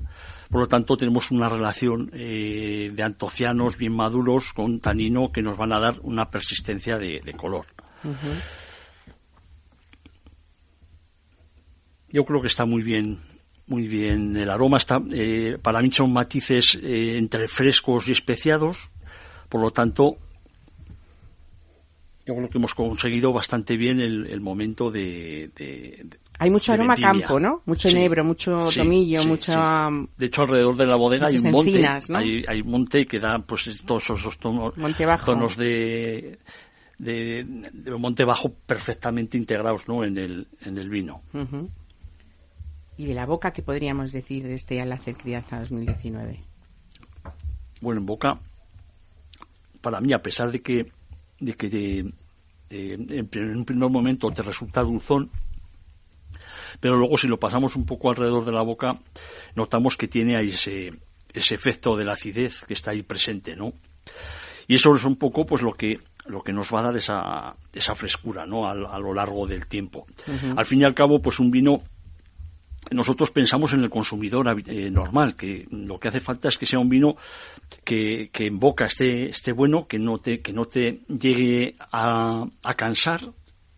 [0.51, 5.59] por lo tanto tenemos una relación eh, de antocianos bien maduros con tanino que nos
[5.59, 7.67] van a dar una persistencia de, de color.
[12.09, 13.19] Yo creo que está muy bien,
[13.67, 14.37] muy bien.
[14.37, 18.92] El aroma está, eh, para mí son matices eh, entre frescos y especiados,
[19.53, 20.17] por lo tanto,
[22.25, 26.73] yo creo que hemos conseguido bastante bien el, el momento de, de- de- Hay mucho
[26.73, 27.27] aroma vendimia.
[27.27, 27.61] campo, ¿no?
[27.67, 29.91] Mucho Sí, enebro, mucho sí, tomillo, sí, mucha...
[30.17, 32.17] De hecho, alrededor de la bodega hay un monte, encinas, ¿no?
[32.17, 34.73] hay, hay monte que da pues todos esos tonos,
[35.23, 36.39] tonos de,
[36.99, 40.03] de, de monte bajo perfectamente integrados, ¿no?
[40.03, 41.21] En el, en el vino.
[42.97, 46.39] Y de la boca, ¿qué podríamos decir de este Alacer Crianza 2019?
[47.83, 48.39] bueno en boca
[49.83, 50.91] para mí a pesar de que
[51.41, 52.13] de que de-
[52.71, 55.31] de- en, prim- en un primer momento te resulta dulzón
[56.81, 58.99] pero luego si lo pasamos un poco alrededor de la boca
[59.55, 60.91] notamos que tiene ahí ese
[61.33, 63.73] ese efecto de la acidez que está ahí presente no
[64.69, 67.55] y eso es un poco pues lo que lo que nos va a dar esa
[67.75, 70.07] esa frescura no a, a lo largo del tiempo.
[70.57, 71.83] Al fin y al cabo pues un vino
[72.91, 76.79] nosotros pensamos en el consumidor eh, normal, que lo que hace falta es que sea
[76.79, 77.17] un vino
[77.85, 82.47] que, que en boca esté, esté bueno, que no te, que no te llegue a,
[82.63, 83.33] a cansar,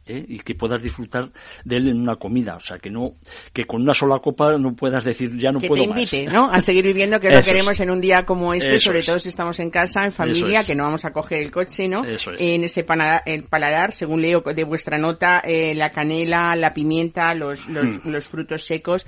[0.07, 0.25] ¿eh?
[0.29, 1.31] y que puedas disfrutar
[1.65, 2.57] de él en una comida.
[2.57, 3.15] O sea, que no,
[3.53, 6.35] que con una sola copa no puedas decir ya no que puedo te invite, más.
[6.35, 6.51] ¿no?
[6.51, 7.81] A seguir viviendo, que es lo queremos es.
[7.81, 9.07] en un día como este, Eso sobre es.
[9.07, 10.67] todo si estamos en casa, en familia, es.
[10.67, 12.05] que no vamos a coger el coche, ¿no?
[12.05, 12.41] Eso es.
[12.41, 12.85] En ese
[13.27, 18.09] el paladar, según leo de vuestra nota, eh, la canela, la pimienta, los, los, Hmm.
[18.11, 19.07] los frutos secos.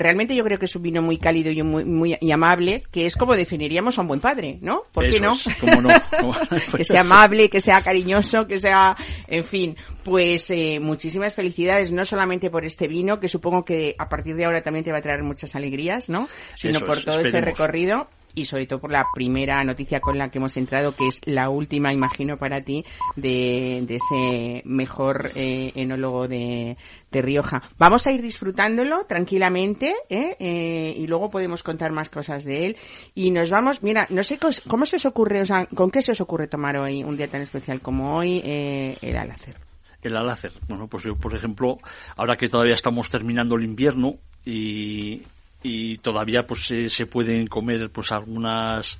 [0.00, 3.04] Realmente yo creo que es un vino muy cálido y muy, muy y amable, que
[3.04, 4.84] es como definiríamos a un buen padre, ¿no?
[4.92, 5.34] ¿Por qué no?
[5.34, 6.34] es, cómo no, cómo-
[6.74, 8.96] que sea amable, que sea cariñoso, que sea,
[9.28, 14.08] en fin, pues eh, muchísimas felicidades, no solamente por este vino, que supongo que a
[14.08, 16.30] partir de ahora también te va a traer muchas alegrías, ¿no?
[16.56, 20.18] Sino Eso por es, todo ese recorrido y sobre todo por la primera noticia con
[20.18, 22.84] la que hemos entrado, que es la última, imagino, para ti,
[23.16, 26.76] de, de ese mejor eh, enólogo de,
[27.10, 27.62] de Rioja.
[27.78, 30.36] Vamos a ir disfrutándolo tranquilamente ¿eh?
[30.38, 32.76] Eh, y luego podemos contar más cosas de él.
[33.14, 36.12] Y nos vamos, mira, no sé cómo se os ocurre, o sea, ¿con qué se
[36.12, 39.58] os ocurre tomar hoy, un día tan especial como hoy, eh, el Alacero?
[40.02, 40.52] el alácer.
[40.66, 41.78] Bueno, pues yo, por ejemplo,
[42.16, 44.14] ahora que todavía estamos terminando el invierno
[44.46, 45.22] y,
[45.62, 48.98] y todavía pues se, se pueden comer pues algunas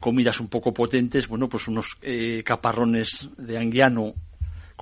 [0.00, 4.14] comidas un poco potentes, bueno, pues unos eh, caparrones de anguiano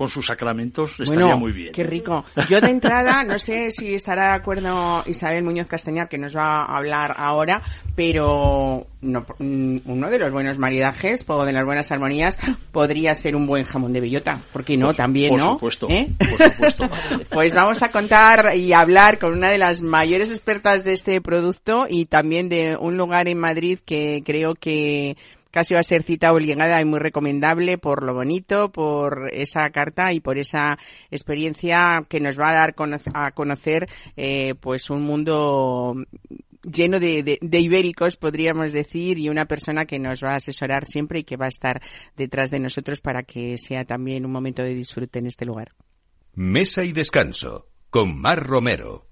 [0.01, 1.73] con sus sacramentos estaría Bueno, muy bien.
[1.75, 2.25] qué rico.
[2.49, 6.63] Yo de entrada, no sé si estará de acuerdo Isabel Muñoz Castañar, que nos va
[6.63, 7.61] a hablar ahora,
[7.95, 12.39] pero no, mm, uno de los buenos maridajes o de las buenas armonías
[12.73, 14.41] podría ser un buen jamón de bellota.
[14.55, 14.87] ¿Por qué no?
[14.87, 15.53] Por- También, por ¿no?
[15.53, 16.11] supuesto, ¿Eh?
[16.19, 16.91] por supuesto.
[17.31, 21.87] Pues vamos a contar y hablar con una de las mayores expertas de este producto
[21.91, 25.19] y también de un lugar en Madrid que creo que
[25.51, 30.13] casi va a ser cita obligada y muy recomendable por lo bonito, por esa carta
[30.13, 30.79] y por esa
[31.11, 32.75] experiencia que nos va a dar
[33.15, 35.97] a conocer eh, pues un mundo
[36.63, 41.25] lleno de ibéricos, podríamos decir, y una persona que nos va a asesorar siempre y
[41.25, 41.81] que va a estar
[42.17, 45.69] detrás de nosotros para que sea también un momento de disfrute en este lugar.
[46.35, 49.10] Mesa y descanso con Mar Romero.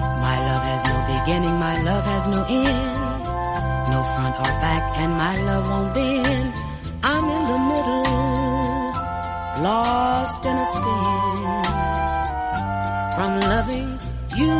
[0.00, 3.22] My love has no beginning, my love has no end.
[3.92, 6.54] No front or back, and my love won't bend.
[7.02, 8.02] I'm in the middle,
[9.64, 11.64] lost in a spin.
[13.16, 13.98] From loving
[14.36, 14.56] you.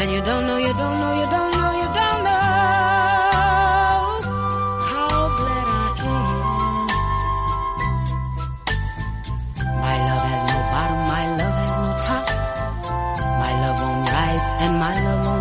[0.00, 1.49] And you don't know, you don't know, you don't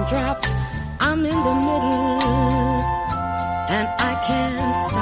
[0.09, 0.43] drop.
[0.99, 2.19] I'm in the middle
[3.77, 4.98] and I can't stop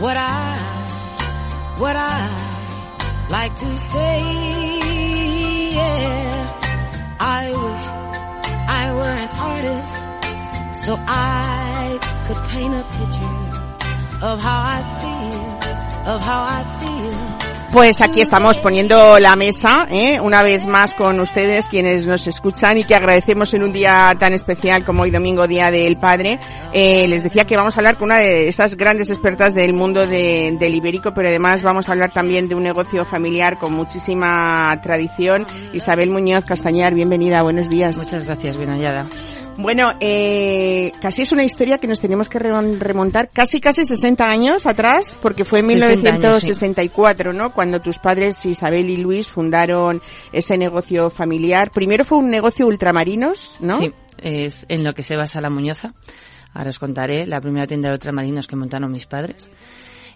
[0.00, 4.20] what I, what I like to say.
[5.74, 7.86] Yeah, I wish
[8.80, 16.20] I were an artist so I could paint a picture of how I feel, of
[16.22, 17.40] how I feel.
[17.72, 20.18] Pues aquí estamos poniendo la mesa, ¿eh?
[20.20, 24.32] una vez más con ustedes quienes nos escuchan y que agradecemos en un día tan
[24.32, 26.40] especial como hoy domingo, Día del Padre.
[26.72, 30.06] Eh, les decía que vamos a hablar con una de esas grandes expertas del mundo
[30.06, 34.78] de- del ibérico, pero además vamos a hablar también de un negocio familiar con muchísima
[34.82, 35.46] tradición.
[35.72, 37.96] Isabel Muñoz Castañar, bienvenida, buenos días.
[37.96, 39.06] Muchas gracias, bien hallada.
[39.56, 44.24] Bueno, eh, casi es una historia que nos tenemos que remon- remontar casi casi 60
[44.30, 47.52] años atrás, porque fue en 60 años, 1964, ¿no?
[47.52, 50.00] Cuando tus padres Isabel y Luis fundaron
[50.32, 51.72] ese negocio familiar.
[51.72, 53.76] Primero fue un negocio ultramarinos, ¿no?
[53.78, 55.92] Sí, es en lo que se basa la Muñoza.
[56.52, 59.50] Ahora os contaré la primera tienda de ultramarinos que montaron mis padres.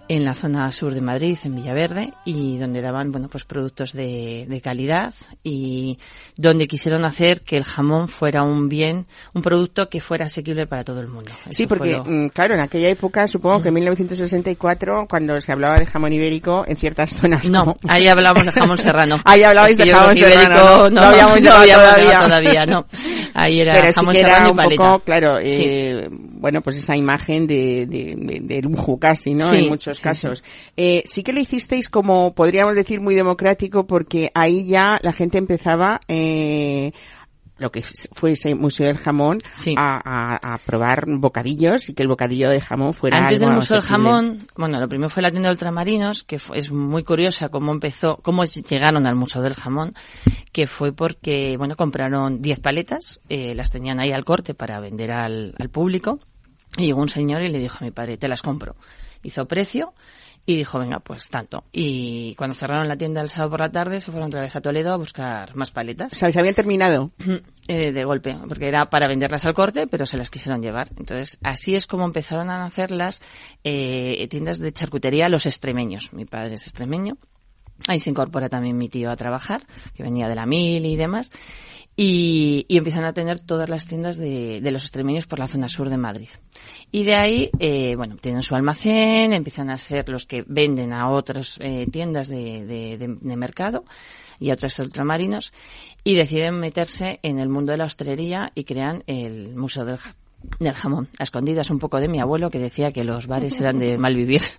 [0.08, 4.44] En la zona sur de Madrid, en Villaverde, y donde daban, bueno, pues productos de,
[4.48, 5.98] de calidad y
[6.36, 10.84] donde quisieron hacer que el jamón fuera un bien, un producto que fuera asequible para
[10.84, 11.30] todo el mundo.
[11.50, 15.40] Sí, Eso fue porque, lo- mm, claro, en aquella época, supongo que en 1964, cuando
[15.40, 17.48] se hablaba de jamón ibérico, en ciertas zonas.
[17.50, 19.20] No, como- ahí hablamos de jamón serrano.
[19.24, 20.90] Ahí hablabais que de jamón que serrano, ibérico ¿no?
[20.90, 22.20] No, No habíamos llegado todavía.
[22.20, 22.86] todavía, no.
[23.34, 24.84] Ahí era pero sí jamón que era serrano y un paleta.
[24.84, 25.44] poco, claro, Sí.
[25.64, 29.50] eh, bueno, pues esa imagen de, de, de- de lujo casi, ¿no?
[29.50, 30.42] Sí, en muchos sí, casos.
[30.76, 35.38] Eh, sí que lo hicisteis como, podríamos decir, muy democrático, porque ahí ya la gente
[35.38, 36.92] empezaba, eh,
[37.56, 39.74] lo que fue ese Museo del Jamón, Sí.
[39.78, 43.54] a, a- a probar bocadillos y que el bocadillo de jamón fuera Antes algo del
[43.54, 43.86] Museo del.
[43.88, 47.70] Jamón, bueno, lo primero fue la tienda de ultramarinos, que fue- es muy curiosa cómo
[47.70, 49.94] empezó, cómo llegaron al Museo del Jamón,
[50.50, 55.12] que fue porque, bueno, compraron 10 paletas, eh, las tenían ahí al corte para vender
[55.12, 56.18] al, al público,
[56.76, 58.74] y llegó un señor y le dijo a mi padre, te las compro.
[59.24, 59.92] Hizo precio
[60.46, 61.64] y dijo, venga, pues tanto.
[61.72, 64.60] Y cuando cerraron la tienda el sábado por la tarde, se fueron otra vez a
[64.60, 66.12] Toledo a buscar más paletas.
[66.12, 67.10] O sea, se habían terminado.
[67.66, 70.90] Eh, de golpe, porque era para venderlas al corte, pero se las quisieron llevar.
[70.98, 73.22] Entonces, así es como empezaron a nacer las
[73.62, 76.12] eh, tiendas de charcutería Los Extremeños.
[76.12, 77.16] Mi padre es extremeño.
[77.88, 81.30] Ahí se incorpora también mi tío a trabajar, que venía de la mil y demás.
[81.96, 85.68] Y, y empiezan a tener todas las tiendas de, de los extremeños por la zona
[85.68, 86.28] sur de Madrid.
[86.90, 91.08] Y de ahí, eh, bueno, tienen su almacén, empiezan a ser los que venden a
[91.10, 93.84] otras eh, tiendas de, de- de- mercado
[94.40, 95.52] y a otros ultramarinos
[96.02, 99.98] y deciden meterse en el mundo de la hostelería y crean el Museo del,
[100.58, 103.78] del Jamón, a escondidas un poco de mi abuelo que decía que los bares eran
[103.78, 104.42] de mal vivir.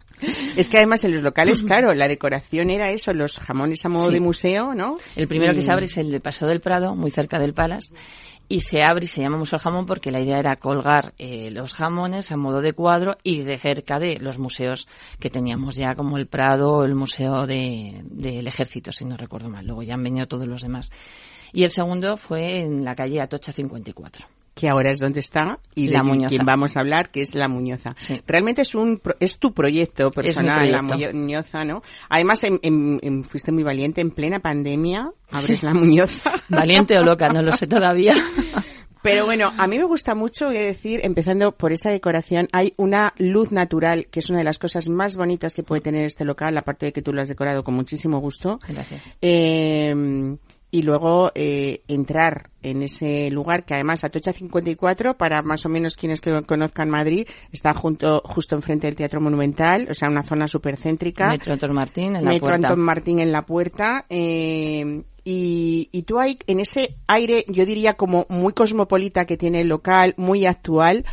[0.55, 4.07] Es que además en los locales, claro, la decoración era eso, los jamones a modo
[4.07, 4.13] Sí.
[4.13, 4.95] de museo, ¿no?
[5.17, 7.93] El primero que se abre es el de Paso del Prado, muy cerca del Palace,
[8.47, 11.49] y se abre y se llama Museo del Jamón porque la idea era colgar eh,
[11.51, 14.87] los jamones a modo de cuadro y de cerca de los museos
[15.19, 19.49] que teníamos ya, como el Prado o el Museo de- del Ejército, si no recuerdo
[19.49, 19.65] mal.
[19.65, 20.91] Luego ya han venido todos los demás.
[21.51, 24.25] Y el segundo fue en la calle Atocha 54.
[24.55, 26.29] Que ahora es donde está y La de Muñoza.
[26.29, 27.93] quien vamos a hablar, que es la Muñoza.
[27.97, 28.21] Sí.
[28.25, 30.81] Realmente es un es tu proyecto personal, la.
[30.81, 31.83] Muñoza, ¿no?
[32.09, 36.31] Además, en- en- en- fuiste muy valiente en plena pandemia, abres la Muñoza.
[36.49, 38.15] Valiente o loca, no lo sé todavía.
[39.03, 42.73] Pero bueno, a mí me gusta mucho, voy a decir, empezando por esa decoración, hay
[42.77, 46.25] una luz natural, que es una de las cosas más bonitas que puede tener este
[46.25, 48.57] local, aparte de que tú lo has decorado con muchísimo gusto.
[48.67, 49.03] Gracias.
[49.21, 50.37] Eh,
[50.75, 55.95] y luego eh, entrar en ese lugar que además Atocha 54 para más o menos
[55.95, 60.49] quienes que conozcan Madrid está junto justo enfrente del Teatro Monumental o sea una zona
[60.49, 62.67] súper céntrica Metro Anton Martín en la Metro puerta.
[62.67, 67.93] Antón Martín en la puerta eh, y, y tú hay en ese aire yo diría
[67.93, 71.05] como muy cosmopolita que tiene el local muy actual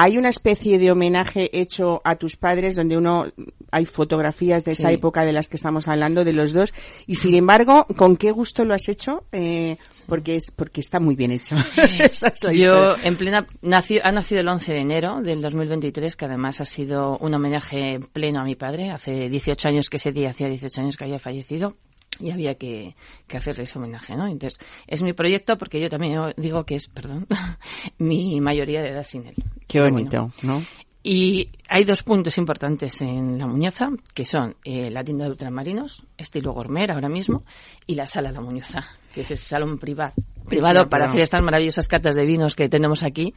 [0.00, 3.26] hay una especie de homenaje hecho a tus padres donde uno
[3.72, 4.94] hay fotografías de esa Sí.
[4.94, 6.72] época de las que estamos hablando de los dos
[7.06, 9.76] y sin embargo con qué gusto lo has hecho Eh,
[10.06, 11.56] porque es porque está muy bien hecho
[12.12, 12.96] Esa es la Yo, historia.
[13.08, 17.18] en plena, nació, ha nacido el 11 de enero del 2023, que además ha sido
[17.18, 18.90] un homenaje pleno a mi padre.
[18.90, 21.74] Hace 18 años que ese día, hacía 18 años que había fallecido.
[22.20, 22.94] Y había que,
[23.26, 24.26] que hacerle ese homenaje, ¿no?
[24.26, 27.26] Entonces, es mi proyecto porque yo también digo que es, perdón,
[27.98, 29.34] mi mayoría de edad sin él.
[29.66, 30.62] qué bonito ¿no?
[31.02, 36.04] Y hay dos puntos importantes en la Muñoza, que son eh, la tienda de ultramarinos,
[36.16, 37.44] estilo gourmet ahora mismo,
[37.86, 40.12] y la sala La Muñoza, que es ese salón privado,
[40.48, 43.34] privado Sí, para hacer estas maravillosas catas de vinos que tenemos aquí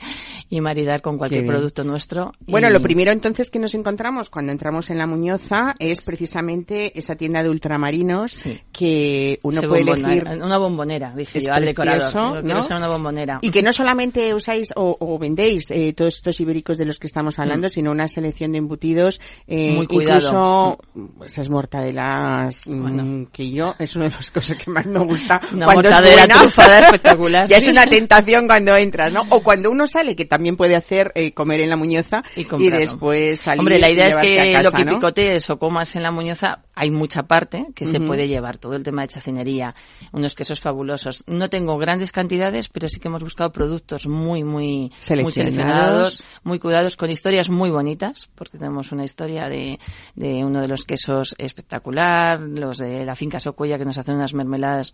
[0.49, 2.33] y maridar con cualquier producto nuestro.
[2.47, 6.97] Bueno, Y- lo primero entonces que nos encontramos cuando entramos en la Muñoza es precisamente
[6.97, 8.59] esa tienda de ultramarinos Sí.
[8.71, 12.43] que uno ese puede elegir Una bombonera, dije Es yo al decorador.
[12.43, 12.63] ¿no?
[12.63, 13.39] ser una bombonera.
[13.41, 17.07] y que no solamente usáis o, o vendéis eh, todos estos ibéricos de los que
[17.07, 19.75] estamos hablando, sino una selección de embutidos, eh, Mm.
[19.75, 20.77] Muy cuidado.
[20.79, 23.27] incluso esas mortadelas mm, Bueno.
[23.31, 25.41] que yo es una de las cosas que más me gusta.
[25.51, 26.43] Una cuando es mortadela buena.
[27.01, 29.25] Espectacular, ya es una tentación cuando entras, ¿no?
[29.29, 33.39] O cuando uno sale, que también puede hacer eh, comer en la muñoza Y después
[33.39, 34.93] salir Hombre, la y idea es que casa, lo que ¿no?
[34.95, 38.57] picotees o comas en la muñoza, hay mucha parte que se puede llevar.
[38.57, 39.75] Todo el tema de chacinería,
[40.11, 41.23] unos quesos fabulosos.
[41.27, 45.33] No tengo grandes cantidades, pero sí que hemos buscado productos muy, muy, muy Seleccionados.
[45.33, 49.79] seleccionados, muy cuidados, con historias muy bonitas, porque tenemos una historia de,
[50.15, 54.33] de uno de los quesos espectacular, los de la finca Socuella que nos hacen unas
[54.33, 54.93] mermeladas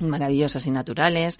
[0.00, 1.38] maravillosas y naturales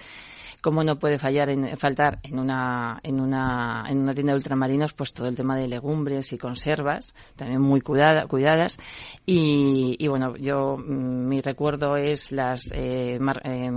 [0.61, 4.93] como no puede fallar en, faltar en una, en una, en una tienda de ultramarinos,
[4.93, 8.79] pues todo el tema de legumbres y conservas, también muy cuidada, cuidadas.
[9.27, 13.71] Y, y bueno, yo, mm, mi recuerdo es las eh, mar- eh,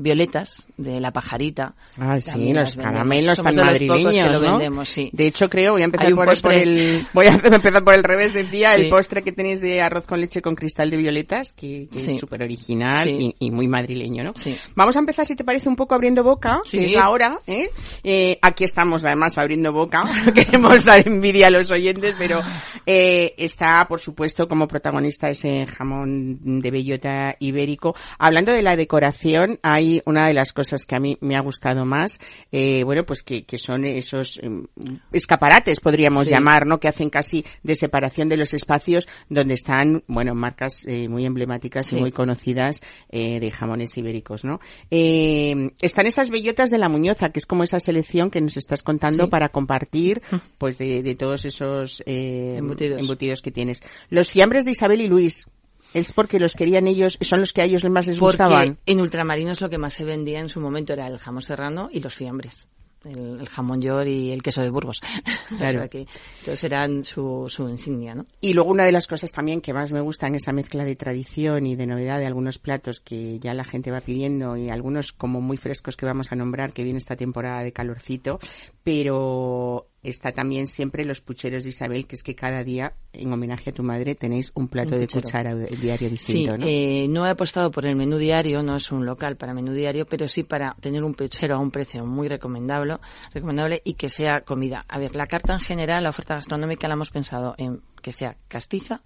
[0.00, 1.74] violetas de la pajarita.
[1.98, 4.52] Ah, sí, los caramelos tan los madrileños, lo ¿no?
[4.58, 5.10] vendemos, sí.
[5.12, 6.62] De hecho, creo, voy a empezar por, por postre.
[6.62, 8.82] el, voy a empezar por el revés, decía, Sí.
[8.82, 12.10] el postre que tenéis de arroz con leche con cristal de violetas, que, que Sí.
[12.12, 14.32] es súper original y, y muy madrileño, ¿no?
[14.74, 16.78] Vamos a empezar, si te parece, un poco abriendo boca, Sí.
[16.78, 17.70] que es la hora, ¿eh?
[18.04, 20.04] Eh, Aquí estamos, además, abriendo boca.
[20.34, 22.40] Queremos dar envidia a los oyentes, pero
[22.86, 27.94] eh, está, por supuesto, como protagonista ese jamón de bellota ibérico.
[28.18, 31.84] Hablando de la decoración, hay una de las cosas que a mí me ha gustado
[31.84, 32.18] más,
[32.52, 34.66] eh, bueno, pues que, que son esos em,
[35.12, 36.30] escaparates, podríamos Sí.
[36.30, 36.78] llamar, ¿no?
[36.78, 41.96] Que hacen casi de separación de los espacios donde están, bueno, marcas muy emblemáticas y
[41.96, 44.60] muy conocidas de jamones ibéricos, ¿no?
[44.90, 49.24] Están esas bellotas de la Muñoza, que es como esa selección que nos estás contando
[49.24, 49.30] Sí.
[49.30, 50.20] para compartir,
[50.58, 53.00] pues, de, de todos esos eh, Embutidos.
[53.00, 53.80] embutidos que tienes.
[54.10, 55.46] Los fiambres de Isabel y Luis,
[55.94, 58.78] es porque los querían ellos, son los que a ellos más les Porque gustaban.
[58.84, 62.00] en ultramarinos lo que más se vendía en su momento era el jamón serrano y
[62.00, 62.66] los fiambres.
[63.04, 65.00] El, el jamón york y el queso de Burgos.
[65.58, 65.78] Claro.
[65.78, 66.06] O sea que,
[66.38, 68.24] entonces eran su, su insignia, ¿no?
[68.40, 70.94] Y luego una de las cosas también que más me gusta en esa mezcla de
[70.94, 75.12] tradición y de novedad de algunos platos que ya la gente va pidiendo y algunos
[75.12, 78.38] como muy frescos que vamos a nombrar que viene esta temporada de calorcito,
[78.84, 83.70] pero está también siempre los pucheros de Isabel, que es que cada día en homenaje
[83.70, 86.66] a tu madre tenéis un plato Un de cuchara diario Sí, distinto, ¿no?
[86.66, 90.06] eh, no he apostado por el menú diario, no es un local para menú diario,
[90.06, 92.96] pero sí para tener un puchero a un precio muy recomendable,
[93.34, 94.84] recomendable y que sea comida.
[94.88, 98.36] A ver, la carta en general, la oferta gastronómica la hemos pensado en que sea
[98.48, 99.02] castiza,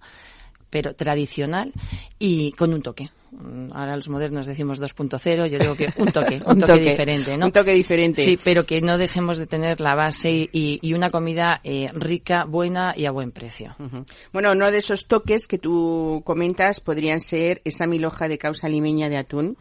[0.75, 1.71] pero tradicional
[2.19, 3.09] y con un toque.
[3.71, 7.37] Ahora los modernos decimos 2.0, yo digo que un toque, un, Un toque, toque, diferente,
[7.37, 7.45] ¿no?
[7.45, 8.25] un toque diferente.
[8.25, 12.43] Sí, pero que no dejemos de tener la base y, y una comida eh, rica,
[12.43, 13.73] buena y a buen precio.
[14.33, 19.07] Bueno, uno de esos toques que tú comentas podrían ser esa milhoja de causa limeña
[19.07, 19.57] de atún.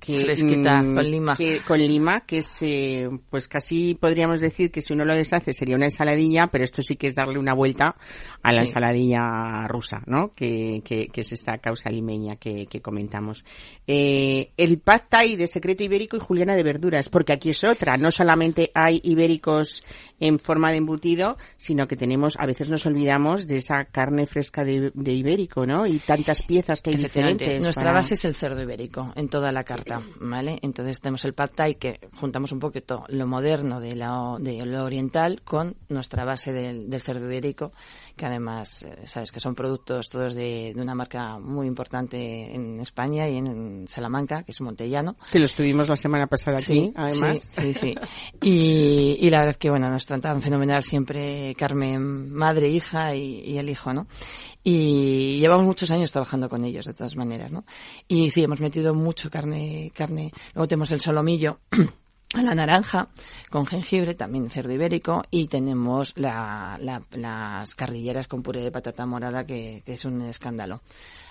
[0.00, 1.36] Que, Fresquita, mm, con lima.
[1.36, 5.52] que- con lima, que es, eh, pues casi podríamos decir que si uno lo deshace
[5.52, 7.96] sería una ensaladilla, pero esto sí que es darle una vuelta
[8.42, 8.68] a la Sí.
[8.68, 10.32] ensaladilla rusa, ¿no?
[10.34, 13.44] Que, que, que es esta causa limeña que, que comentamos.
[13.86, 17.96] Eh, el pad thai de secreto ibérico y juliana de verduras, porque aquí es otra,
[17.96, 19.82] no solamente hay ibéricos
[20.20, 24.64] en forma de embutido, sino que tenemos, a veces nos olvidamos de esa carne fresca
[24.64, 25.86] de, de ibérico, ¿no?
[25.86, 27.62] Y tantas piezas que hay diferentes.
[27.62, 30.58] nuestra para- base es el cerdo ibérico en toda la carta, ¿vale?
[30.62, 34.84] Entonces tenemos el pad thai que juntamos un poquito lo moderno de lo, de lo
[34.84, 37.72] oriental con nuestra base del, del cerdo ibérico,
[38.18, 42.78] que además, eh, sabes que son productos todos de, de una marca muy importante en
[42.80, 45.16] España y en, Salamanca, que es Montellano.
[45.32, 47.40] Que los tuvimos la semana pasada aquí, además.
[47.40, 47.94] Sí, sí, sí.
[48.42, 53.56] Y, y la verdad que, bueno, nos tratan fenomenal siempre Carmen, madre, hija y, y
[53.56, 54.06] el hijo, ¿no?
[54.62, 57.64] Y llevamos muchos años trabajando con ellos, de todas maneras, ¿no?
[58.06, 60.32] Y sí, hemos metido mucho carne, carne.
[60.54, 61.60] Luego tenemos el solomillo.
[62.34, 63.08] a la naranja
[63.50, 69.06] con jengibre, también cerdo ibérico y tenemos la, la- las carrilleras con puré de patata
[69.06, 70.80] morada que, que es un escándalo.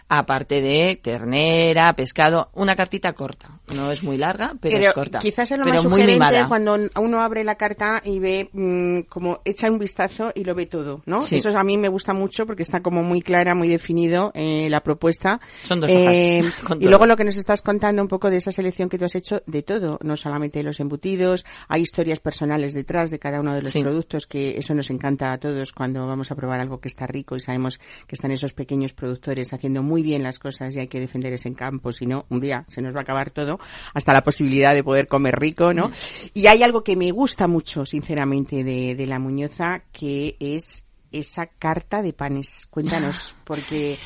[0.09, 3.59] Aparte de ternera, pescado, una cartita corta.
[3.75, 5.19] No es muy larga, pero, es corta.
[5.19, 6.47] quizás es lo pero más muy sugerente mimada.
[6.47, 10.65] cuando uno abre la carta y ve mm, como echa un vistazo y lo ve
[10.67, 11.21] todo, ¿no?
[11.23, 11.35] Sí.
[11.35, 14.79] Eso a mí me gusta mucho porque está como muy clara, muy definido eh, la
[14.81, 15.41] propuesta.
[15.63, 18.37] Son dos Eh, hojas, con y luego lo que nos estás contando un poco de
[18.37, 22.73] esa selección que tú has hecho de todo, no solamente los embutidos, hay historias personales
[22.73, 23.81] detrás de cada uno de los Sí.
[23.81, 27.35] productos que eso nos encanta a todos cuando vamos a probar algo que está rico
[27.35, 27.77] y sabemos
[28.07, 31.53] que están esos pequeños productores haciendo muy bien las cosas y hay que defender ese
[31.53, 33.59] campo, si no, un día se nos va a acabar todo,
[33.93, 35.91] hasta la posibilidad de poder comer rico, ¿no?
[36.33, 41.47] Y hay algo que me gusta mucho, sinceramente, de, de la Muñoza, que es esa
[41.47, 42.67] carta de panes.
[42.69, 43.97] Cuéntanos, porque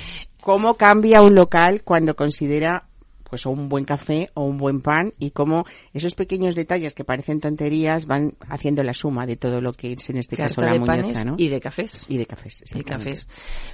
[0.42, 2.88] cómo cambia un local cuando considera
[3.32, 7.06] pues o un buen café o un buen pan y cómo esos pequeños detalles que
[7.06, 10.74] parecen tonterías van haciendo la suma de todo lo que es en este caso la
[10.74, 11.36] de muñoza, panes ¿no?
[11.38, 12.06] y de cafés.
[12.10, 13.30] Y de cafés, Y cafés.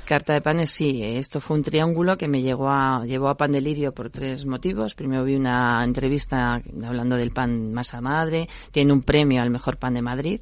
[0.06, 1.02] Carta de panes, sí.
[1.02, 4.94] Esto fue un triángulo que me llegó a, llevó a Pan Delirio por tres motivos.
[4.94, 8.48] Primero vi una entrevista hablando del pan masa madre.
[8.70, 10.40] Tiene un premio al mejor pan de Madrid.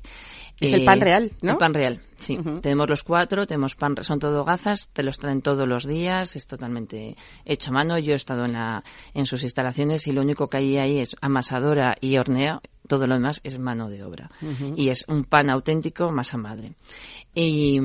[0.59, 1.51] Es el pan real, ¿no?
[1.51, 2.37] El pan real, sí.
[2.61, 6.47] Tenemos los cuatro, tenemos pan, son todo gazas, te los traen todos los días, es
[6.47, 7.99] totalmente hecho a mano.
[7.99, 8.83] Yo he estado en, la,
[9.13, 13.15] en sus instalaciones y lo único que hay ahí es amasadora y horneo Todo lo
[13.15, 14.29] demás es mano de obra.
[14.75, 16.75] Y es un pan auténtico, masa madre.
[17.33, 17.79] Y,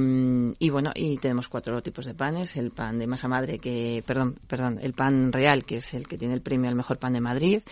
[0.59, 2.57] y bueno, y tenemos cuatro tipos de panes.
[2.57, 6.19] El pan de masa madre, que, perdón, perdón, el pan real, que es el que
[6.19, 7.63] tiene el premio al mejor pan de Madrid,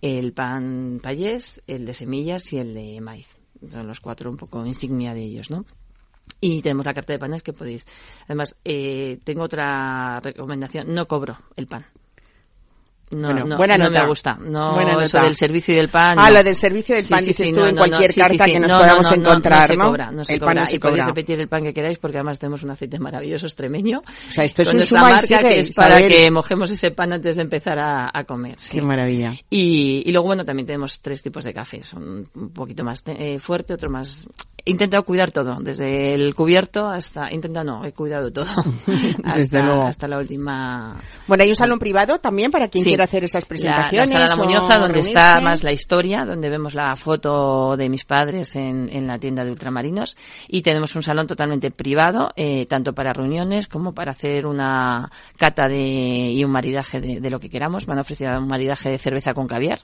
[0.00, 3.35] el pan payés, el de semillas y el de maíz.
[3.68, 5.64] Son los cuatro un poco insignia de ellos, ¿no?
[6.40, 7.86] Y tenemos la carta de panes que podéis.
[8.24, 10.92] Además, eh, tengo otra recomendación.
[10.94, 11.86] No cobro el pan.
[13.08, 14.02] No, Bueno, no, buena no nota.
[14.02, 14.34] me gusta.
[14.40, 15.22] No, Buena eso nota.
[15.26, 16.18] del servicio y del pan.
[16.18, 16.34] Ah, no.
[16.38, 18.44] lo del servicio del pan, sí, dices sí, tú no, en no, cualquier no, carta
[18.44, 19.84] sí, que nos no, podamos no, no, encontrar, no, ¿no?
[19.84, 20.60] se cobra, no se El pan cobra.
[20.62, 21.06] no se y podéis cobra.
[21.06, 24.02] repetir el pan que queráis porque además tenemos un aceite maravilloso extremeño.
[24.28, 27.12] O sea, esto es un suma marca sigue, que es para que mojemos ese pan
[27.12, 28.56] antes de empezar a, a comer.
[28.58, 28.78] sí.
[28.78, 29.32] Qué maravilla.
[29.50, 31.82] Y, y luego, bueno, también tenemos tres tipos de café.
[31.82, 34.26] Son un poquito más eh, fuerte, otro más...
[34.68, 37.32] He intentado cuidar todo, desde el cubierto hasta...
[37.32, 38.46] Intenta no, he cuidado todo.
[39.24, 39.82] hasta, Desde luego.
[39.84, 40.96] hasta la última...
[41.28, 42.90] Bueno, hay un salón privado también para quien Sí.
[42.90, 44.08] quiera hacer esas presentaciones.
[44.08, 45.10] la sala La o Muñoza, donde reunirse.
[45.10, 49.44] está más la historia, donde vemos la foto de mis padres en, en la tienda
[49.44, 50.16] de ultramarinos.
[50.48, 55.68] Y tenemos un salón totalmente privado, eh, tanto para reuniones como para hacer una cata
[55.68, 57.86] de, y un maridaje de, de lo que queramos.
[57.86, 59.78] Me han ofrecido un maridaje de cerveza con caviar.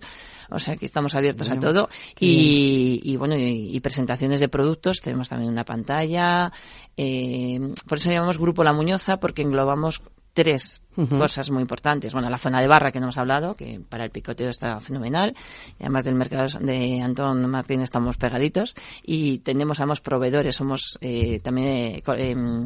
[0.54, 1.88] O sea que estamos abiertos a todo.
[2.20, 5.00] Y, y bueno, y, y presentaciones de productos.
[5.00, 6.52] Tenemos también una pantalla.
[6.96, 10.02] eh, por eso llamamos Grupo La Muñoza, porque englobamos
[10.34, 10.80] tres
[11.10, 12.12] cosas muy importantes.
[12.12, 15.34] Bueno, la zona de barra que no hemos hablado, que para el picoteo está fenomenal.
[15.78, 18.74] Y además del mercado de Antón Martín estamos pegaditos.
[19.02, 20.56] Y tenemos ambos proveedores.
[20.56, 22.64] Somos eh, también eh, em,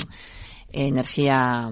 [0.73, 1.71] energía,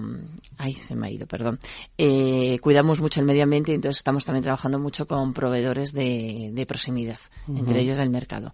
[0.57, 1.59] ay, se me ha ido, perdón.
[1.97, 6.51] Eh, cuidamos mucho el medio ambiente y entonces estamos también trabajando mucho con proveedores de,
[6.53, 8.53] de proximidad, entre ellos del mercado.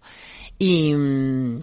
[0.58, 1.60] Y, mm,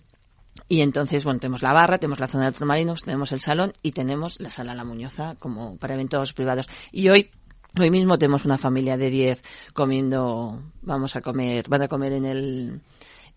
[0.67, 3.91] y entonces, bueno, tenemos la barra, tenemos la zona de ultramarinos, tenemos el salón y
[3.91, 6.67] tenemos la sala La Muñoza como para eventos privados.
[6.91, 7.31] Y hoy,
[7.79, 9.41] hoy mismo tenemos una familia de 10
[9.73, 12.81] comiendo, vamos a comer, van a comer en el,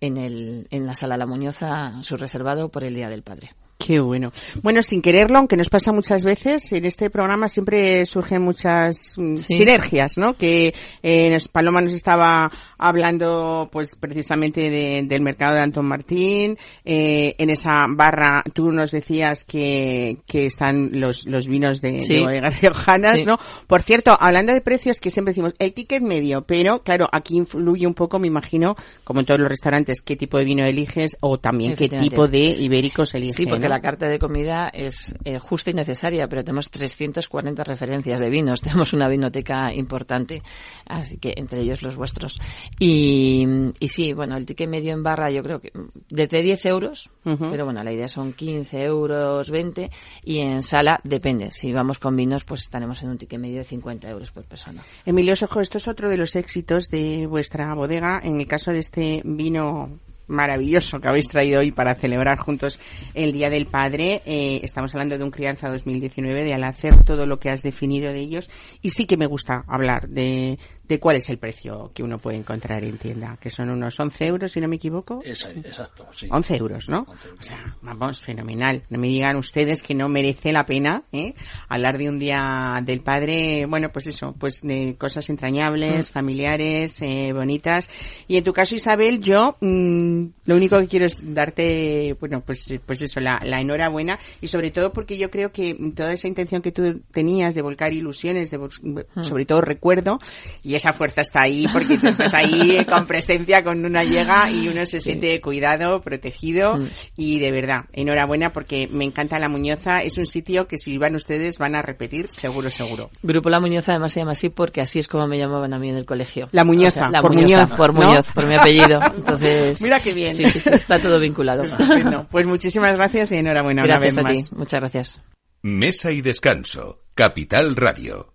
[0.01, 3.53] en el, en la sala La Muñoza, su reservado por el Día del Padre.
[3.85, 4.33] Qué bueno.
[4.63, 9.37] Bueno, sin quererlo, aunque nos pasa muchas veces, en este programa siempre surgen muchas mm,
[9.37, 9.57] Sí.
[9.57, 10.35] sinergias, ¿no?
[10.35, 16.57] Que eh, Paloma nos estaba hablando, pues, precisamente de- del mercado de Antón Martín.
[16.85, 22.15] Eh, en esa barra tú nos decías que, que están los, los vinos de, Sí.
[22.15, 23.27] de bodegas riojanas, Sí.
[23.27, 23.39] ¿no?
[23.67, 27.87] Por cierto, hablando de precios, que siempre decimos el ticket medio, pero claro, aquí influye
[27.87, 31.39] un poco, me imagino, como en todos los restaurantes, qué tipo de vino eliges o
[31.39, 33.37] también qué tipo de ibéricos eliges.
[33.73, 38.61] La carta de comida es eh, justa y necesaria, pero tenemos 340 referencias de vinos.
[38.63, 40.43] Tenemos una vinoteca importante,
[40.85, 42.39] así que entre ellos los vuestros.
[42.79, 43.47] Y,
[43.79, 45.73] y sí, bueno, el ticket medio en barra yo creo que
[46.11, 49.91] desde 10 euros, pero bueno, la idea son 15 euros, 20,
[50.23, 51.51] y en sala depende.
[51.51, 54.85] Si vamos con vinos, pues estaremos en un ticket medio de 50 euros por persona.
[55.07, 58.21] Emilio Sojo, esto es otro de los éxitos de vuestra bodega.
[58.23, 62.79] En el caso de este vino maravilloso que habéis traído hoy para celebrar juntos
[63.15, 67.27] el Día del Padre, eh, estamos hablando de un crianza 2019, de al hacer todo
[67.27, 68.51] lo que has definido de ellos.
[68.81, 70.59] Y sí que me gusta hablar de,
[70.93, 74.27] de cuál es el precio que uno puede encontrar en tienda, que son unos 11
[74.27, 75.21] euros, si no me equivoco.
[75.25, 76.29] Exacto, sí.
[76.31, 77.07] 11 euros, ¿no?
[77.09, 77.41] 11 euros.
[77.41, 78.83] O sea, vamos, fenomenal.
[78.91, 81.35] No me digan ustedes que no merece la pena ¿eh?
[81.69, 86.13] hablar de un día del padre, bueno, pues eso, pues de cosas entrañables, Mm.
[86.13, 87.89] familiares, eh, bonitas.
[88.29, 92.79] Y en tu caso, Isabel, yo mm, lo único que quiero es darte, bueno, pues,
[92.85, 96.63] pues eso, la, la enhorabuena y sobre todo porque yo creo que toda esa intención
[96.63, 99.23] que tú tenías de volcar ilusiones, de Mm.
[99.23, 100.19] sobre todo recuerdo,
[100.63, 104.69] y esa fuerza está ahí porque tú estás ahí con presencia, con una llega y
[104.69, 106.85] uno se siente cuidado, protegido Mm.
[107.17, 111.15] y de verdad, enhorabuena porque me encanta la Muñoza, es un sitio que si van
[111.15, 113.11] ustedes van a repetir seguro, seguro.
[113.23, 115.89] Grupo La Muñoza además se llama así porque así es como me llamaban a mí
[115.89, 116.49] en el colegio.
[116.53, 118.03] La Muñoza, la por Muñoz, por ¿no?
[118.07, 119.01] Muñoz, por mi apellido.
[119.17, 120.35] Entonces, Mira qué bien.
[120.37, 121.63] Sí, está todo vinculado.
[121.65, 122.27] Estupendo.
[122.31, 124.59] Pues muchísimas gracias y enhorabuena Gracias una a vez ti, más.
[124.59, 125.21] muchas gracias.
[125.63, 127.01] Mesa y descanso.
[127.15, 128.32] Capital Radio.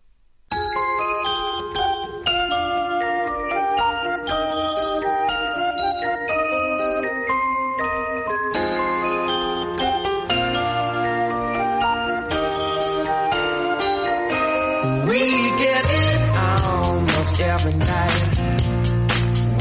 [17.59, 18.37] Every night.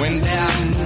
[0.00, 0.85] When that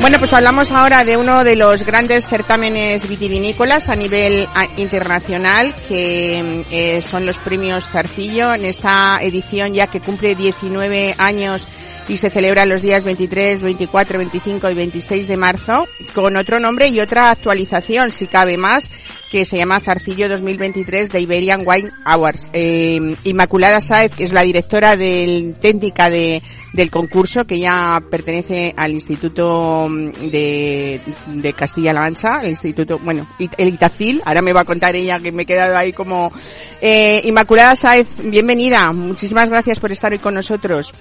[0.00, 4.46] Bueno, pues hablamos ahora de uno de los grandes certámenes vitivinícolas a nivel
[4.76, 11.66] internacional, que eh, son los premios Zarcillo, en esta edición ya que cumple 19 años
[12.08, 16.88] y se celebra los días 23, 24, 25 y 26 de marzo, con otro nombre
[16.88, 18.90] y otra actualización, si cabe más,
[19.30, 22.50] que se llama Zarcillo 2023 de Iberian Wine Awards.
[22.52, 26.42] Eh, Inmaculada Saez, que es la directora del técnica de,
[26.72, 33.26] del concurso, que ya pertenece al Instituto de, de Castilla-La Mancha, el Instituto, bueno,
[33.56, 36.32] el Itacil, ahora me va a contar ella que me he quedado ahí como...
[36.80, 40.92] Eh, Inmaculada Saez, bienvenida, muchísimas gracias por estar hoy con nosotros.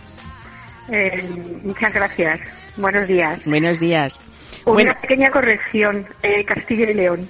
[0.92, 1.24] Eh,
[1.64, 2.40] muchas gracias.
[2.78, 3.40] Buenos días.
[3.46, 4.20] Buenos días.
[4.66, 6.06] Una Bueno, pequeña corrección.
[6.22, 7.30] Eh, Castilla y León.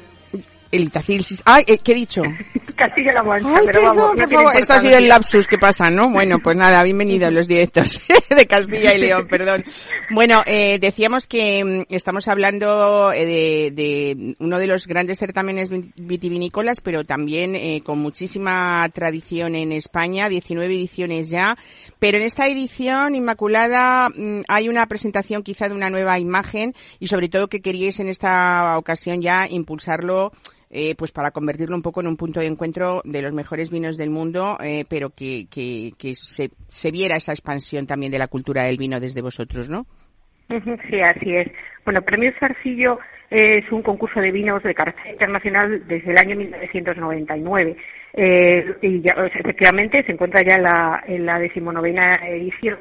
[0.72, 2.24] el Itacil, sí- ay, eh, ¿qué he dicho?
[2.76, 4.60] Castilla-La Mancha, Ay, pero perdón, vamos, no por tiene favor.
[4.60, 6.10] Esto ha sido el lapsus que pasa, ¿no?
[6.10, 8.02] Bueno, pues nada, bienvenidos los directos
[8.36, 9.64] de Castilla y León, perdón.
[10.10, 15.72] Bueno, eh, decíamos que mm, estamos hablando eh, de, de uno de los grandes certámenes
[15.72, 21.56] vin- vitivinícolas, pero también eh, con muchísima tradición en España, 19 ediciones ya.
[22.04, 27.08] Pero en esta edición, Inmaculada, mm, hay una presentación quizá de una nueva imagen y
[27.08, 30.34] sobre todo que queríais en esta ocasión ya impulsarlo
[30.70, 33.96] eh, pues para convertirlo un poco en un punto de encuentro de los mejores vinos
[33.96, 38.28] del mundo, eh, pero que, que, que se, se viera esa expansión también de la
[38.28, 39.86] cultura del vino desde vosotros, ¿no?
[40.50, 41.48] Sí, así es.
[41.86, 43.00] Bueno, Premio Zarcillo
[43.30, 47.78] es un concurso de vinos de carácter internacional desde el año 1999.
[48.14, 52.78] Eh, y ya, efectivamente se encuentra ya en la, en la decimonovena edición.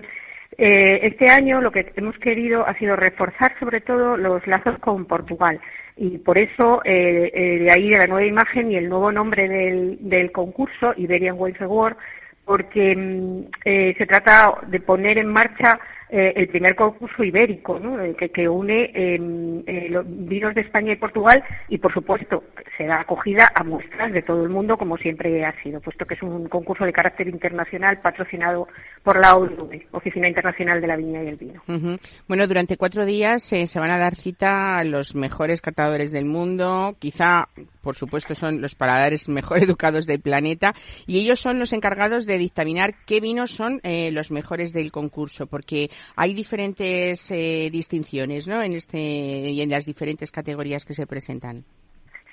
[0.59, 5.07] Eh, este año lo que hemos querido ha sido reforzar sobre todo los lazos con
[5.07, 5.59] Portugal
[5.97, 9.49] y por eso eh, eh, de ahí de la nueva imagen y el nuevo nombre
[9.49, 11.97] del, concurso Iberian Wines Award
[12.45, 15.79] porque mm, eh, se trata de poner en marcha
[16.15, 17.97] eh, el primer concurso ibérico, ¿no?
[18.15, 19.19] Que, une eh,
[19.67, 22.45] eh, los vinos de España y Portugal y, por supuesto,
[22.77, 26.13] se da acogida a muestras de todo el mundo, como siempre ha sido, puesto que
[26.13, 28.69] es un concurso de carácter internacional patrocinado
[29.03, 31.63] por la OIV, Oficina Internacional de la Viña y el Vino.
[32.29, 36.27] Bueno, durante cuatro días eh, se van a dar cita a los mejores catadores del
[36.27, 37.49] mundo, quizá,
[37.81, 40.75] por supuesto, son los paladares mejor educados del planeta,
[41.07, 45.91] y ellos son los encargados de dictaminar qué vinos son los mejores del concurso, porque
[46.17, 48.63] hay diferentes eh, distinciones, ¿no?
[48.63, 51.65] En este y en las diferentes categorías que se presentan.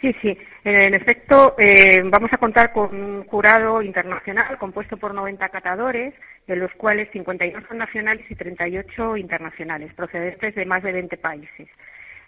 [0.01, 0.37] Sí, sí.
[0.63, 6.13] En efecto, eh, vamos a contar con un jurado internacional compuesto por 90 catadores,
[6.47, 11.67] de los cuales 52 son nacionales y 38 internacionales, procedentes de más de 20 países.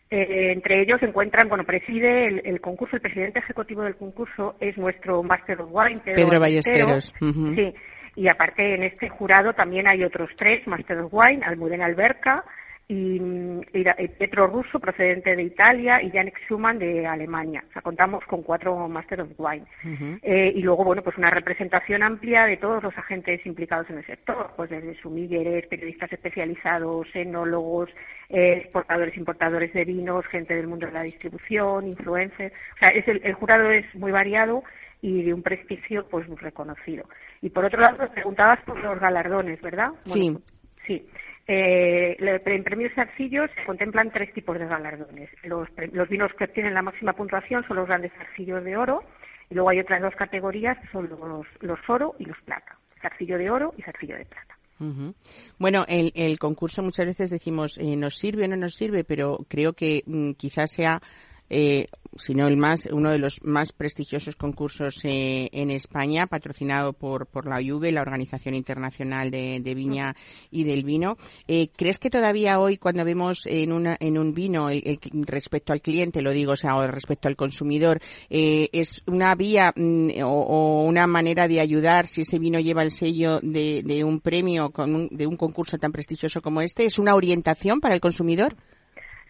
[0.10, 4.56] Eh, entre ellos se encuentran, bueno, preside el, el concurso, el presidente ejecutivo del concurso
[4.60, 7.16] es nuestro Master of Wine, Pedro, Pedro Ballesteros.
[7.20, 7.74] Sí.
[8.16, 12.44] Y aparte en este jurado también hay otros tres Master of Wine, Almudena Alberca
[12.88, 13.22] y,
[13.74, 17.64] y da- y Pietro Russo, procedente de Italia, y Janek Schumann de Alemania.
[17.70, 19.64] O sea, contamos con cuatro Master of Wine.
[20.22, 24.06] Eh, y luego, bueno, pues una representación amplia de todos los agentes implicados en el
[24.06, 27.90] sector, pues desde sumilleres, periodistas especializados, enólogos,
[28.28, 32.54] eh, exportadores, importadores de vinos, gente del mundo de la distribución, influencers.
[32.76, 34.66] O sea, es el, el jurado es muy variado
[35.02, 37.06] y de un prestigio pues muy reconocido.
[37.42, 39.90] Y por otro lado, preguntabas por los galardones, ¿verdad?
[40.06, 40.32] Sí.
[40.32, 40.42] Bueno,
[40.88, 41.08] Sí.
[41.48, 45.30] Eh, en premios Zarcillos se contemplan tres tipos de galardones.
[45.44, 49.04] Los, los vinos que obtienen la máxima puntuación son los grandes zarcillos de oro
[49.50, 52.78] y luego hay otras dos categorías que son los, los oro y los plata.
[53.02, 54.58] Zarcillo de oro y zarcillo de plata.
[55.60, 59.38] Bueno, el, el concurso muchas veces decimos eh, nos sirve o no nos sirve, pero
[59.48, 61.02] creo que mm, quizás sea,
[61.52, 61.88] eh,
[62.18, 67.26] si no el más, uno de los más prestigiosos concursos eh, en España, patrocinado por,
[67.28, 70.16] por la UV, la Organización Internacional de, de Viña
[70.50, 71.18] y del Vino.
[71.48, 74.68] Eh, ¿Crees que todavía hoy, cuando vemos en, una, en un vino,
[75.26, 79.72] respecto al cliente, lo digo, o sea, o respecto al consumidor, eh, es una vía
[79.76, 84.04] mm, o, o una manera de ayudar si ese vino lleva el sello de, de
[84.04, 86.84] un premio, con un- de un concurso tan prestigioso como este?
[86.86, 88.56] ¿Es una orientación para el consumidor?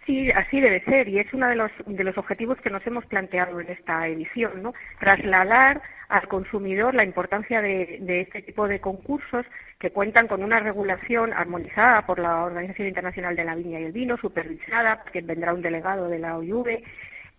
[0.06, 3.06] Sí, así debe ser y es uno de los, de los objetivos que nos hemos
[3.06, 4.74] planteado en esta edición, ¿no?
[5.00, 5.80] Trasladar
[6.10, 9.46] al consumidor la importancia de, de este tipo de concursos
[9.80, 13.92] que cuentan con una regulación armonizada por la Organización Internacional de la Viña y el
[13.92, 16.84] Vino, supervisada, que vendrá un delegado de la OIV,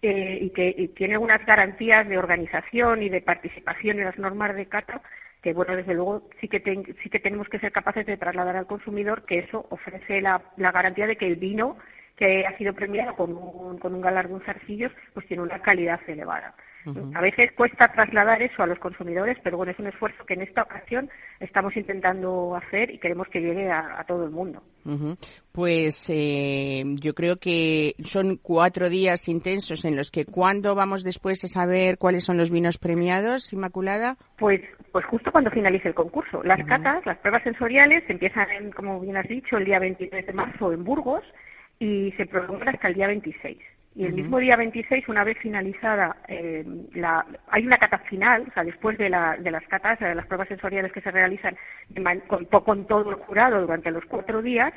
[0.03, 4.55] eh, y que y tiene unas garantías de organización y de participación en las normas
[4.55, 5.01] de cata
[5.43, 8.57] que bueno desde luego sí que ten- sí que tenemos que ser capaces de trasladar
[8.57, 11.77] al consumidor que eso ofrece la, la garantía de que el vino
[12.23, 16.55] que ha sido premiado con un, con un galardón zarcillos, pues tiene una calidad elevada.
[17.15, 20.43] A veces cuesta trasladar eso a los consumidores, pero bueno, es un esfuerzo que en
[20.43, 21.09] esta ocasión
[21.39, 24.63] estamos intentando hacer y queremos que llegue a, a todo el mundo.
[24.85, 25.17] Ujú.
[25.53, 31.45] Pues eh, yo creo que son cuatro días intensos en los que cuando vamos después
[31.45, 34.17] a saber cuáles son los vinos premiados, Inmaculada.
[34.39, 34.61] Pues,
[34.91, 36.43] pues justo cuando finalice el concurso.
[36.43, 40.33] Las catas, las pruebas sensoriales empiezan, en, como bien has dicho, el día 23 de
[40.33, 41.23] marzo en Burgos
[41.83, 43.59] y se prolongan hasta el día 26.
[43.97, 46.65] Y el mismo día 26, una vez finalizada, eh,
[46.95, 50.27] la, hay una cata final, o sea, después de, la, de las catas, de las
[50.27, 51.57] pruebas sensoriales que se realizan
[52.29, 54.73] con, con todo el jurado durante los cuatro días,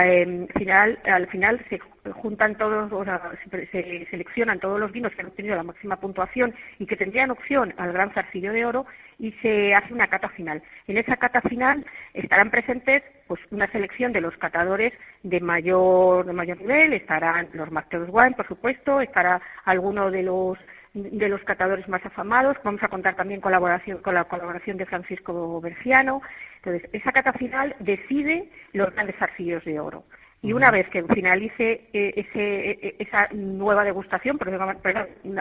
[0.00, 1.78] eh, final, al final se
[2.12, 3.20] juntan todos, o sea,
[3.50, 7.30] se, se seleccionan todos los vinos que han obtenido la máxima puntuación y que tendrían
[7.30, 8.86] opción al gran zarcillo de oro
[9.18, 10.62] y se hace una cata final.
[10.86, 11.84] En esa cata final
[12.14, 17.70] estarán presentes pues una selección de los catadores de mayor de mayor nivel, estarán los
[17.70, 20.58] Masters Wine, por supuesto, estará alguno de los
[20.94, 22.56] de los catadores más afamados.
[22.64, 26.22] Vamos a contar también colaboración, con la colaboración de Francisco Berciano.
[26.56, 30.04] Entonces, esa cata final decide los grandes zarcillos de oro.
[30.42, 34.76] Y una vez que finalice eh, ese, eh, esa nueva degustación, perdón,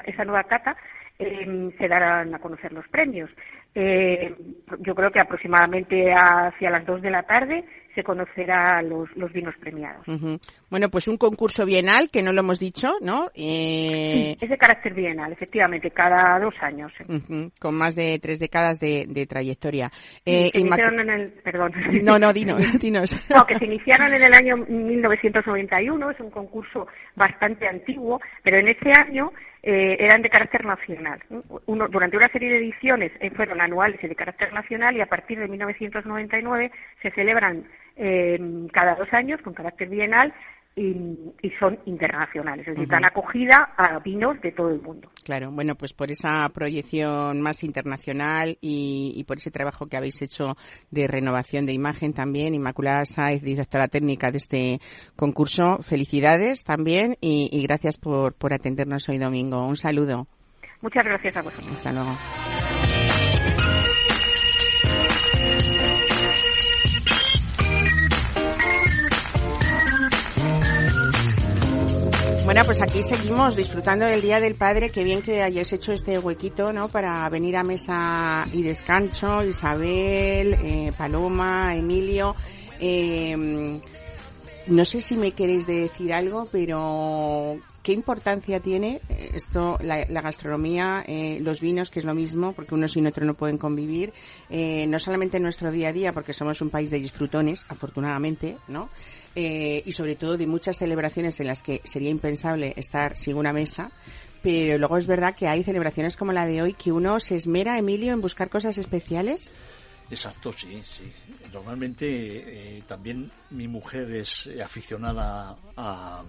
[0.05, 0.77] esa nueva cata,
[1.21, 3.29] eh, se darán a conocer los premios.
[3.75, 4.35] Eh,
[4.79, 7.63] yo creo que aproximadamente hacia las 2 de la tarde
[7.95, 10.05] se conocerá los, los vinos premiados.
[10.69, 13.27] Bueno, pues un concurso bienal, que no lo hemos dicho, ¿no?
[13.35, 16.91] Eh, Es de carácter bienal, efectivamente, cada dos años.
[17.59, 19.91] con más de tres décadas de, de trayectoria.
[20.25, 21.73] Eh, se iniciaron en el, perdón.
[22.03, 23.25] No, no, dinos, dinos.
[23.29, 28.69] No, que se iniciaron en el año 1991, es un concurso bastante antiguo, pero en
[28.69, 29.31] ese año
[29.63, 31.21] eh, eran de carácter nacional.
[31.67, 35.05] Uno, durante una serie de ediciones eh, fueron anuales y de carácter nacional y a
[35.05, 36.71] partir de 1999
[37.01, 37.65] se celebran
[37.95, 38.39] eh,
[38.71, 40.33] cada dos años con carácter bienal
[40.73, 40.95] y,
[41.41, 45.09] y son internacionales, es decir, dan acogida a vinos de todo el mundo.
[45.25, 50.21] Claro, bueno, pues por esa proyección más internacional y, y por ese trabajo que habéis
[50.21, 50.55] hecho
[50.89, 54.79] de renovación de imagen también, Inmaculada Sáez, directora técnica de este
[55.17, 59.67] concurso, felicidades también y, y gracias por, por atendernos hoy domingo.
[59.67, 60.27] Un saludo.
[60.81, 61.73] Muchas gracias a vosotros.
[61.73, 62.11] Hasta luego.
[72.51, 74.89] Bueno, pues aquí seguimos disfrutando del Día del Padre.
[74.89, 76.89] Qué bien que hayáis hecho este huequito, ¿no?
[76.89, 79.41] Para venir a mesa y descanso.
[79.45, 82.35] Isabel, eh, Paloma, Emilio.
[82.77, 83.79] Eh,
[84.67, 90.21] no sé si me queréis decir algo, pero ¿qué importancia tiene eh, esto, la, la
[90.21, 94.13] gastronomía, eh, los vinos, que es lo mismo, porque uno sin otro no pueden convivir,
[94.49, 98.57] eh, no solamente en nuestro día a día, porque somos un país de disfrutones, afortunadamente,
[98.67, 98.89] ¿no?
[99.35, 103.53] Eh, y sobre todo de muchas celebraciones en las que sería impensable estar sin una
[103.53, 103.91] mesa,
[104.41, 107.77] pero luego es verdad que hay celebraciones como la de hoy que uno se esmera,
[107.77, 109.51] Emilio, en buscar cosas especiales.
[110.09, 111.09] Exacto, sí, sí.
[111.53, 112.05] Normalmente
[112.77, 116.23] eh, también mi mujer es aficionada a,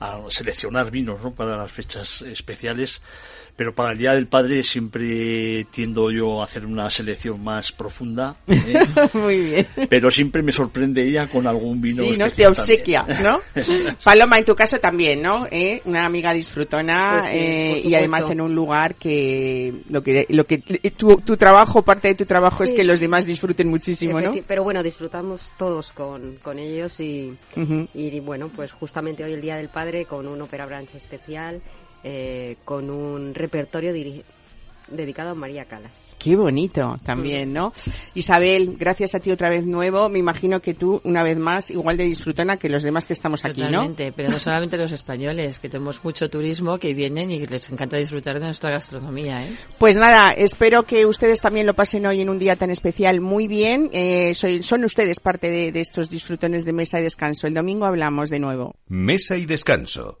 [0.00, 1.32] a seleccionar vinos ¿no?
[1.34, 3.00] para las fechas especiales,
[3.56, 8.36] pero para el Día del Padre siempre tiendo yo a hacer una selección más profunda,
[8.46, 8.78] ¿eh?
[9.14, 9.66] Muy bien.
[9.90, 12.30] pero siempre me sorprende ella con algún vino Sí, ¿no?
[12.30, 13.24] Te obsequia, también.
[13.24, 13.40] ¿no?
[14.04, 15.48] Paloma, en tu caso también, ¿no?
[15.50, 15.82] ¿Eh?
[15.86, 20.46] Una amiga disfrutona Pues sí, eh, y además en un lugar que lo que lo
[20.46, 20.58] que
[20.96, 24.32] tu, tu trabajo, parte de tu trabajo es que los demás disfruten muchísimo, ¿no?
[24.46, 27.36] Pero bueno, disfrutamos todos con, con ellos y,
[27.92, 31.62] y bueno, pues justamente hoy el Día del Padre con un ópera branch especial,
[32.02, 34.24] eh, con un repertorio diri-
[34.90, 36.14] dedicado a María Calas.
[36.18, 37.72] Qué bonito también, ¿no?
[38.14, 40.08] Isabel, gracias a ti otra vez nuevo.
[40.08, 43.44] Me imagino que tú, una vez más, igual de disfrutona que los demás que estamos
[43.44, 43.66] aquí, ¿no?
[43.68, 47.96] Totalmente, pero no solamente los españoles, que tenemos mucho turismo que vienen y les encanta
[47.96, 49.50] disfrutar de nuestra gastronomía, ¿eh?
[49.78, 53.46] Pues nada, espero que ustedes también lo pasen hoy en un día tan especial muy
[53.48, 53.90] bien.
[53.92, 57.46] Eh, soy- son ustedes parte de, de estos disfrutones de mesa y descanso.
[57.46, 58.74] El domingo hablamos de nuevo.
[58.88, 60.20] Mesa y descanso.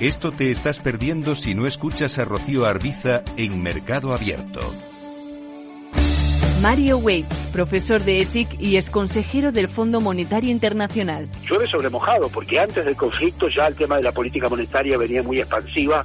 [0.00, 2.24] Esto te estás perdiendo si no escuchas a
[2.70, 4.60] Arbiza en Mercado Abierto.
[6.62, 11.28] Mario Waits, profesor de ESIC y ex consejero del Fondo Monetario Internacional.
[11.46, 15.22] Llueve sobre mojado, porque antes del conflicto ya el tema de la política monetaria venía
[15.22, 16.04] muy expansiva,